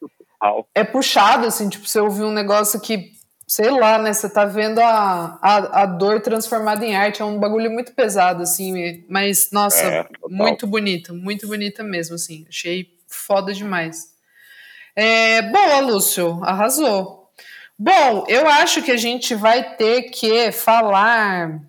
é 0.75 0.83
puxado, 0.83 1.47
assim, 1.47 1.67
tipo, 1.67 1.87
você 1.87 1.99
ouvir 1.99 2.23
um 2.23 2.31
negócio 2.31 2.79
que, 2.79 3.11
sei 3.47 3.71
lá, 3.71 3.97
né? 3.97 4.13
Você 4.13 4.29
tá 4.29 4.45
vendo 4.45 4.79
a, 4.79 5.39
a, 5.41 5.81
a 5.81 5.85
dor 5.85 6.21
transformada 6.21 6.85
em 6.85 6.95
arte, 6.95 7.21
é 7.21 7.25
um 7.25 7.39
bagulho 7.39 7.71
muito 7.71 7.93
pesado, 7.93 8.43
assim, 8.43 9.03
mas, 9.09 9.49
nossa, 9.51 9.83
é, 9.83 10.05
muito 10.29 10.67
bonito, 10.67 11.13
muito 11.13 11.47
bonita 11.47 11.83
mesmo, 11.83 12.15
assim. 12.15 12.45
Achei 12.47 12.87
foda 13.07 13.53
demais. 13.53 14.15
É, 14.95 15.41
boa, 15.43 15.79
Lúcio, 15.79 16.43
arrasou. 16.43 17.26
Bom, 17.79 18.25
eu 18.27 18.47
acho 18.47 18.81
que 18.81 18.91
a 18.91 18.97
gente 18.97 19.35
vai 19.35 19.75
ter 19.75 20.03
que 20.03 20.51
falar 20.51 21.61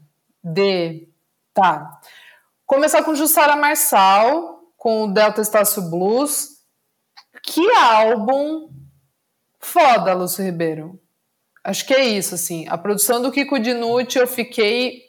de. 0.42 1.07
Tá. 1.53 2.01
Começar 2.64 3.03
com 3.03 3.14
Jussara 3.14 3.57
Marçal, 3.57 4.62
com 4.77 5.05
o 5.05 5.12
Delta 5.12 5.42
Estácio 5.42 5.83
Blues. 5.90 6.59
Que 7.42 7.71
álbum 7.73 8.71
foda, 9.59 10.14
Lúcio 10.14 10.44
Ribeiro. 10.44 10.99
Acho 11.62 11.87
que 11.87 11.92
é 11.92 12.05
isso, 12.05 12.35
assim. 12.35 12.66
A 12.68 12.79
produção 12.79 13.21
do 13.21 13.31
Kiko 13.31 13.59
Dinucci 13.59 14.18
eu 14.18 14.27
fiquei 14.27 15.03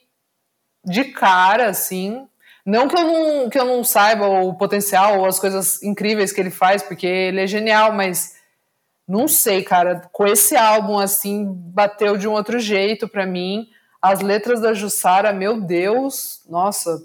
de 0.83 1.05
cara, 1.05 1.69
assim. 1.69 2.27
Não 2.65 2.87
que 2.89 2.97
eu 2.97 3.03
não, 3.03 3.49
que 3.49 3.57
eu 3.57 3.65
não 3.65 3.83
saiba 3.85 4.27
o 4.27 4.53
potencial 4.53 5.19
ou 5.19 5.25
as 5.25 5.39
coisas 5.39 5.81
incríveis 5.81 6.33
que 6.33 6.41
ele 6.41 6.51
faz, 6.51 6.83
porque 6.83 7.07
ele 7.07 7.41
é 7.41 7.47
genial, 7.47 7.93
mas 7.93 8.38
não 9.09 9.27
sei, 9.27 9.63
cara. 9.63 10.03
Com 10.11 10.27
esse 10.27 10.55
álbum, 10.55 10.99
assim, 10.99 11.43
bateu 11.51 12.15
de 12.15 12.27
um 12.27 12.33
outro 12.33 12.59
jeito 12.59 13.07
para 13.07 13.25
mim. 13.25 13.67
As 13.99 14.21
letras 14.21 14.61
da 14.61 14.71
Jussara, 14.71 15.33
meu 15.33 15.59
Deus, 15.59 16.41
nossa. 16.47 17.01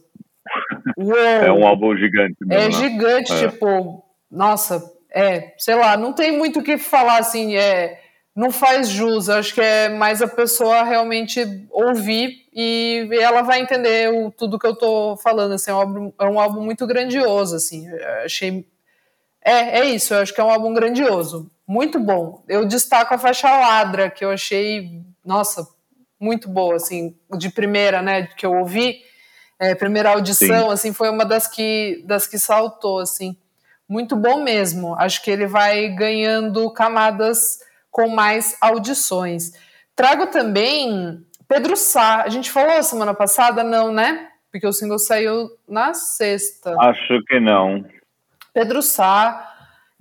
Uou. 0.98 1.16
É 1.16 1.50
um 1.50 1.66
álbum 1.66 1.96
gigante. 1.96 2.36
Mesmo, 2.42 2.52
é 2.52 2.66
né? 2.66 2.70
gigante, 2.70 3.32
é. 3.32 3.48
tipo, 3.48 4.04
nossa, 4.30 4.84
é, 5.10 5.54
sei 5.56 5.76
lá, 5.76 5.96
não 5.96 6.12
tem 6.12 6.36
muito 6.36 6.60
o 6.60 6.62
que 6.62 6.76
falar 6.76 7.18
assim, 7.18 7.56
é, 7.56 7.98
não 8.36 8.50
faz 8.50 8.90
jus. 8.90 9.30
Acho 9.30 9.54
que 9.54 9.62
é 9.62 9.88
mais 9.88 10.20
a 10.20 10.28
pessoa 10.28 10.82
realmente 10.82 11.40
ouvir 11.70 12.46
e 12.52 13.08
ela 13.18 13.40
vai 13.40 13.62
entender 13.62 14.12
o, 14.12 14.30
tudo 14.30 14.58
que 14.58 14.66
eu 14.66 14.76
tô 14.76 15.16
falando. 15.16 15.52
Assim, 15.52 15.70
é 15.70 15.74
um 15.74 15.78
álbum, 15.78 16.12
é 16.20 16.24
um 16.26 16.38
álbum 16.38 16.60
muito 16.60 16.86
grandioso, 16.86 17.56
assim. 17.56 17.88
Achei. 18.22 18.66
É, 19.42 19.80
é 19.80 19.84
isso, 19.86 20.12
eu 20.12 20.20
acho 20.20 20.34
que 20.34 20.40
é 20.40 20.44
um 20.44 20.50
álbum 20.50 20.74
grandioso. 20.74 21.50
Muito 21.66 21.98
bom. 21.98 22.44
Eu 22.48 22.66
destaco 22.66 23.14
a 23.14 23.18
faixa 23.18 23.50
Ladra, 23.50 24.10
que 24.10 24.24
eu 24.24 24.30
achei, 24.30 25.02
nossa, 25.24 25.66
muito 26.20 26.48
boa, 26.48 26.76
assim, 26.76 27.16
de 27.36 27.50
primeira, 27.50 28.02
né, 28.02 28.26
que 28.26 28.44
eu 28.44 28.52
ouvi. 28.52 29.02
É, 29.58 29.74
primeira 29.74 30.10
audição, 30.10 30.66
Sim. 30.66 30.72
assim, 30.72 30.92
foi 30.92 31.08
uma 31.08 31.24
das 31.24 31.46
que, 31.46 32.02
das 32.06 32.26
que 32.26 32.38
saltou, 32.38 32.98
assim 32.98 33.36
muito 33.88 34.16
bom 34.16 34.42
mesmo. 34.42 34.94
Acho 34.96 35.22
que 35.22 35.30
ele 35.30 35.46
vai 35.46 35.88
ganhando 35.88 36.70
camadas 36.72 37.58
com 37.90 38.08
mais 38.08 38.56
audições. 38.60 39.52
Trago 39.94 40.26
também 40.26 41.24
Pedro 41.48 41.76
Sá. 41.76 42.22
A 42.22 42.28
gente 42.28 42.50
falou 42.50 42.82
semana 42.82 43.14
passada, 43.14 43.62
não, 43.62 43.92
né? 43.92 44.28
Porque 44.50 44.66
o 44.66 44.72
single 44.72 44.98
saiu 44.98 45.50
na 45.68 45.94
sexta. 45.94 46.74
Acho 46.80 47.20
que 47.26 47.38
não. 47.40 47.84
Pedro 48.52 48.82
Sá, 48.82 49.53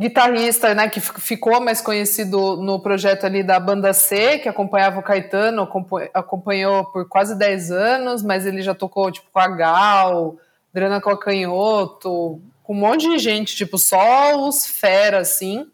guitarrista, 0.04 0.76
né, 0.76 0.90
que 0.90 1.00
ficou 1.00 1.62
mais 1.62 1.80
conhecido 1.80 2.58
no 2.58 2.78
projeto 2.80 3.26
ali 3.26 3.42
da 3.42 3.58
Banda 3.58 3.94
C, 3.94 4.38
que 4.40 4.50
acompanhava 4.50 5.00
o 5.00 5.04
Caetano, 5.04 5.68
acompanhou 6.14 6.86
por 6.92 7.08
quase 7.08 7.38
10 7.38 7.72
anos, 7.72 8.22
mas 8.22 8.46
ele 8.46 8.62
já 8.62 8.76
tocou 8.76 9.10
tipo 9.10 9.28
com 9.32 9.40
a 9.40 9.48
Gal, 9.48 10.36
Drana 10.74 11.00
Cocanhoto, 11.00 12.42
com 12.64 12.74
um 12.74 12.80
monte 12.80 13.10
de 13.10 13.18
gente, 13.18 13.56
tipo, 13.56 13.78
só 13.78 14.36
os 14.46 14.66
fera, 14.66 15.20
assim. 15.20 15.70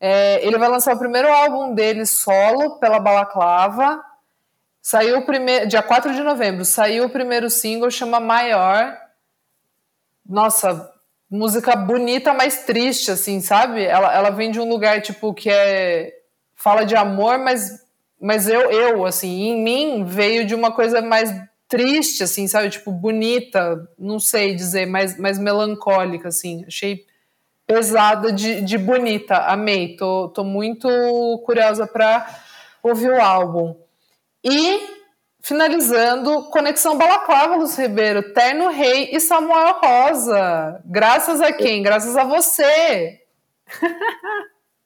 É, 0.00 0.44
ele 0.44 0.58
vai 0.58 0.68
lançar 0.68 0.94
o 0.94 0.98
primeiro 0.98 1.32
álbum 1.32 1.72
dele 1.72 2.06
solo 2.06 2.78
pela 2.78 2.98
Balaclava. 2.98 4.02
Saiu 4.82 5.18
o 5.18 5.26
primeiro. 5.26 5.68
Dia 5.68 5.82
4 5.82 6.12
de 6.12 6.22
novembro, 6.22 6.64
saiu 6.64 7.04
o 7.04 7.10
primeiro 7.10 7.48
single, 7.48 7.90
chama 7.90 8.18
Maior. 8.18 8.96
Nossa, 10.26 10.89
música 11.30 11.76
bonita, 11.76 12.34
mas 12.34 12.64
triste, 12.64 13.10
assim, 13.10 13.40
sabe? 13.40 13.84
Ela, 13.84 14.12
ela 14.12 14.30
vem 14.30 14.50
de 14.50 14.58
um 14.58 14.68
lugar, 14.68 15.00
tipo, 15.00 15.32
que 15.32 15.48
é. 15.48 16.16
Fala 16.56 16.84
de 16.84 16.94
amor, 16.94 17.38
mas, 17.38 17.86
mas 18.20 18.46
eu, 18.46 18.70
eu, 18.70 19.06
assim, 19.06 19.48
em 19.48 19.62
mim 19.62 20.04
veio 20.04 20.44
de 20.44 20.54
uma 20.54 20.70
coisa 20.70 21.00
mais 21.00 21.32
triste, 21.66 22.22
assim, 22.22 22.46
sabe? 22.46 22.68
Tipo, 22.68 22.92
bonita, 22.92 23.88
não 23.98 24.20
sei 24.20 24.54
dizer, 24.54 24.86
mais, 24.86 25.16
mais 25.18 25.38
melancólica, 25.38 26.28
assim. 26.28 26.64
Achei 26.66 27.06
pesada 27.66 28.32
de, 28.32 28.60
de 28.60 28.76
bonita, 28.76 29.36
amei. 29.46 29.96
Tô, 29.96 30.28
tô 30.28 30.42
muito 30.42 30.88
curiosa 31.46 31.86
para 31.86 32.26
ouvir 32.82 33.10
o 33.10 33.22
álbum. 33.22 33.76
E, 34.44 34.80
finalizando, 35.42 36.50
Conexão 36.50 36.96
Balaclava, 36.96 37.56
Luz 37.56 37.78
Ribeiro, 37.78 38.32
Terno 38.32 38.68
Rei 38.68 39.10
e 39.12 39.20
Samuel 39.20 39.74
Rosa. 39.82 40.82
Graças 40.84 41.40
a 41.40 41.52
quem? 41.52 41.82
Graças 41.82 42.16
a 42.16 42.24
você! 42.24 43.20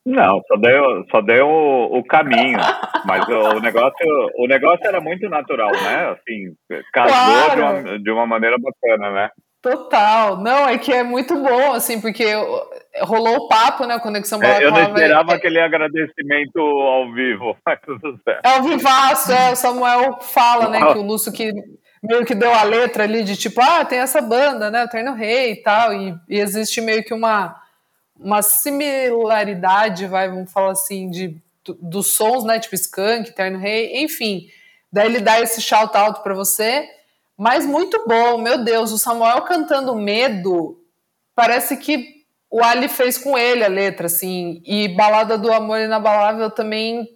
Não, 0.06 0.42
só 0.46 0.56
deu, 0.56 1.06
só 1.10 1.22
deu 1.22 1.48
o, 1.48 1.98
o 1.98 2.04
caminho. 2.04 2.58
Mas 3.06 3.26
o, 3.26 3.56
o, 3.56 3.60
negócio, 3.60 4.30
o 4.36 4.46
negócio 4.46 4.86
era 4.86 5.00
muito 5.00 5.28
natural, 5.30 5.72
né? 5.72 6.10
Assim, 6.10 6.54
casou 6.92 7.14
claro. 7.14 7.54
de, 7.54 7.60
uma, 7.62 7.98
de 7.98 8.10
uma 8.10 8.26
maneira 8.26 8.56
bacana, 8.58 9.10
né? 9.10 9.30
Total. 9.64 10.36
Não, 10.36 10.68
é 10.68 10.76
que 10.76 10.92
é 10.92 11.02
muito 11.02 11.34
bom, 11.42 11.72
assim, 11.72 11.98
porque 11.98 12.26
rolou 13.00 13.36
o 13.36 13.48
papo, 13.48 13.86
né? 13.86 13.98
Conexão 13.98 14.38
Balaclava. 14.38 14.62
É, 14.62 14.68
eu 14.68 14.72
não 14.72 14.94
esperava 14.94 15.32
é, 15.32 15.36
aquele 15.36 15.58
agradecimento 15.58 16.58
ao 16.58 17.10
vivo, 17.10 17.56
mas 17.64 17.80
tudo 17.80 18.20
certo. 18.22 18.44
É 18.44 18.56
ao 18.56 18.62
vivaço, 18.62 19.32
é. 19.32 19.52
O 19.52 19.56
Samuel 19.56 20.20
fala, 20.20 20.68
né, 20.68 20.92
que 20.92 20.98
o 20.98 21.02
Lúcio 21.02 21.32
que 21.32 21.50
meio 22.02 22.26
que 22.26 22.34
deu 22.34 22.52
a 22.52 22.62
letra 22.62 23.04
ali 23.04 23.24
de 23.24 23.38
tipo, 23.38 23.58
ah, 23.62 23.86
tem 23.86 24.00
essa 24.00 24.20
banda, 24.20 24.70
né? 24.70 24.84
O 24.84 24.88
Terno 24.88 25.14
Rei 25.14 25.52
e 25.52 25.62
tal, 25.62 25.94
e, 25.94 26.14
e 26.28 26.38
existe 26.38 26.82
meio 26.82 27.02
que 27.02 27.14
uma 27.14 27.58
uma 28.20 28.42
similaridade, 28.42 30.06
vai, 30.06 30.28
vamos 30.28 30.52
falar 30.52 30.72
assim, 30.72 31.08
de 31.08 31.42
dos 31.80 32.08
sons, 32.08 32.44
né, 32.44 32.58
tipo 32.58 32.74
Skunk, 32.74 33.32
Terno 33.34 33.58
Rei, 33.58 34.02
enfim. 34.04 34.46
Daí 34.92 35.06
ele 35.06 35.20
dá 35.20 35.40
esse 35.40 35.62
shout 35.62 35.96
out 35.96 36.22
para 36.22 36.34
você, 36.34 36.86
mas 37.36 37.66
muito 37.66 38.04
bom, 38.06 38.38
meu 38.38 38.64
Deus, 38.64 38.92
o 38.92 38.98
Samuel 38.98 39.42
cantando 39.42 39.94
Medo, 39.94 40.80
parece 41.34 41.76
que 41.76 42.24
o 42.50 42.62
Ali 42.62 42.88
fez 42.88 43.18
com 43.18 43.36
ele 43.36 43.64
a 43.64 43.68
letra, 43.68 44.06
assim, 44.06 44.62
e 44.64 44.88
Balada 44.88 45.36
do 45.36 45.52
Amor 45.52 45.80
Inabalável 45.80 46.50
também, 46.50 47.08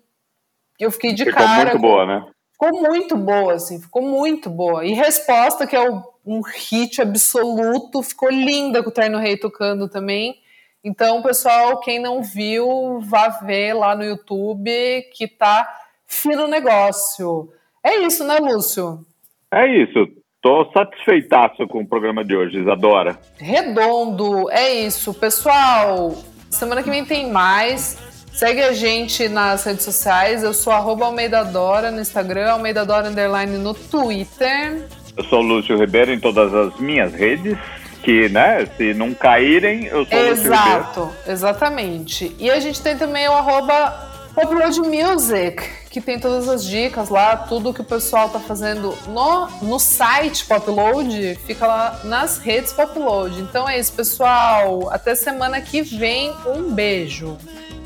eu 0.79 0.91
fiquei 0.91 1.13
de 1.13 1.25
ficou 1.25 1.43
cara. 1.43 1.71
Ficou 1.71 1.81
muito 1.81 1.81
boa, 1.81 2.07
né? 2.07 2.27
Ficou 2.53 2.83
muito 2.83 3.17
boa, 3.17 3.53
assim, 3.55 3.81
ficou 3.81 4.03
muito 4.03 4.51
boa. 4.51 4.85
E 4.85 4.93
Resposta, 4.93 5.67
que 5.67 5.77
é 5.77 5.91
um 6.27 6.41
hit 6.43 7.01
absoluto, 7.01 8.03
ficou 8.03 8.29
linda 8.31 8.83
com 8.83 8.91
o 8.91 8.93
Terno 8.93 9.19
Rei 9.19 9.37
tocando 9.37 9.89
também. 9.89 10.41
Então, 10.83 11.23
pessoal, 11.23 11.81
quem 11.81 11.99
não 11.99 12.23
viu, 12.23 13.01
vá 13.01 13.29
ver 13.29 13.75
lá 13.75 13.95
no 13.95 14.05
YouTube 14.05 15.03
que 15.13 15.29
tá 15.29 15.69
fino 16.07 16.49
negócio. 16.49 17.53
É 17.83 17.99
isso, 17.99 18.25
né, 18.25 18.39
Lúcio? 18.39 19.07
É 19.53 19.67
isso. 19.67 20.07
Tô 20.41 20.71
satisfeitaço 20.73 21.67
com 21.67 21.81
o 21.81 21.89
programa 21.89 22.25
de 22.25 22.37
hoje, 22.37 22.59
Isadora. 22.59 23.19
Redondo, 23.39 24.49
é 24.51 24.73
isso. 24.87 25.13
Pessoal, 25.13 26.15
semana 26.51 26.83
que 26.83 26.91
vem 26.91 27.05
tem 27.05 27.31
mais. 27.31 27.99
Segue 28.33 28.63
a 28.63 28.73
gente 28.73 29.29
nas 29.29 29.65
redes 29.65 29.85
sociais. 29.85 30.45
Eu 30.45 30.55
sou 30.55 30.73
arroba 30.73 31.07
Almeida 31.07 31.45
Dora 31.45 31.91
no 31.91 32.01
Instagram, 32.01 32.53
Almeida 32.53 32.87
Dora 32.87 33.09
Underline 33.09 33.59
no 33.59 33.75
Twitter. 33.75 34.87
Eu 35.17 35.25
sou 35.25 35.41
Lúcio 35.41 35.77
Ribeiro 35.77 36.13
em 36.13 36.21
todas 36.21 36.55
as 36.55 36.79
minhas 36.79 37.13
redes 37.13 37.59
que, 38.05 38.29
né, 38.29 38.65
se 38.77 38.95
não 38.95 39.13
caírem, 39.13 39.87
eu 39.87 40.07
sou 40.07 40.19
Exato, 40.19 41.13
exatamente. 41.27 42.35
E 42.39 42.49
a 42.49 42.61
gente 42.61 42.81
tem 42.81 42.97
também 42.97 43.29
o 43.29 43.33
arroba 43.33 44.09
Upload 44.37 44.81
Music, 44.83 45.63
que 46.01 46.07
tem 46.07 46.19
todas 46.19 46.49
as 46.49 46.65
dicas 46.65 47.09
lá, 47.09 47.37
tudo 47.37 47.75
que 47.75 47.81
o 47.81 47.85
pessoal 47.85 48.29
tá 48.29 48.39
fazendo 48.39 48.97
no, 49.09 49.49
no 49.63 49.79
site 49.79 50.45
Popload, 50.45 51.37
fica 51.45 51.67
lá 51.67 52.01
nas 52.05 52.39
redes 52.39 52.73
Popload. 52.73 53.41
Então 53.41 53.69
é 53.69 53.79
isso, 53.79 53.93
pessoal. 53.93 54.89
Até 54.91 55.15
semana 55.15 55.61
que 55.61 55.83
vem. 55.83 56.33
Um 56.47 56.73
beijo. 56.73 57.37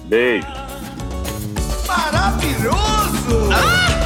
Beijo. 0.04 0.46
Maravilhoso! 1.86 3.50
Ah! 3.52 4.02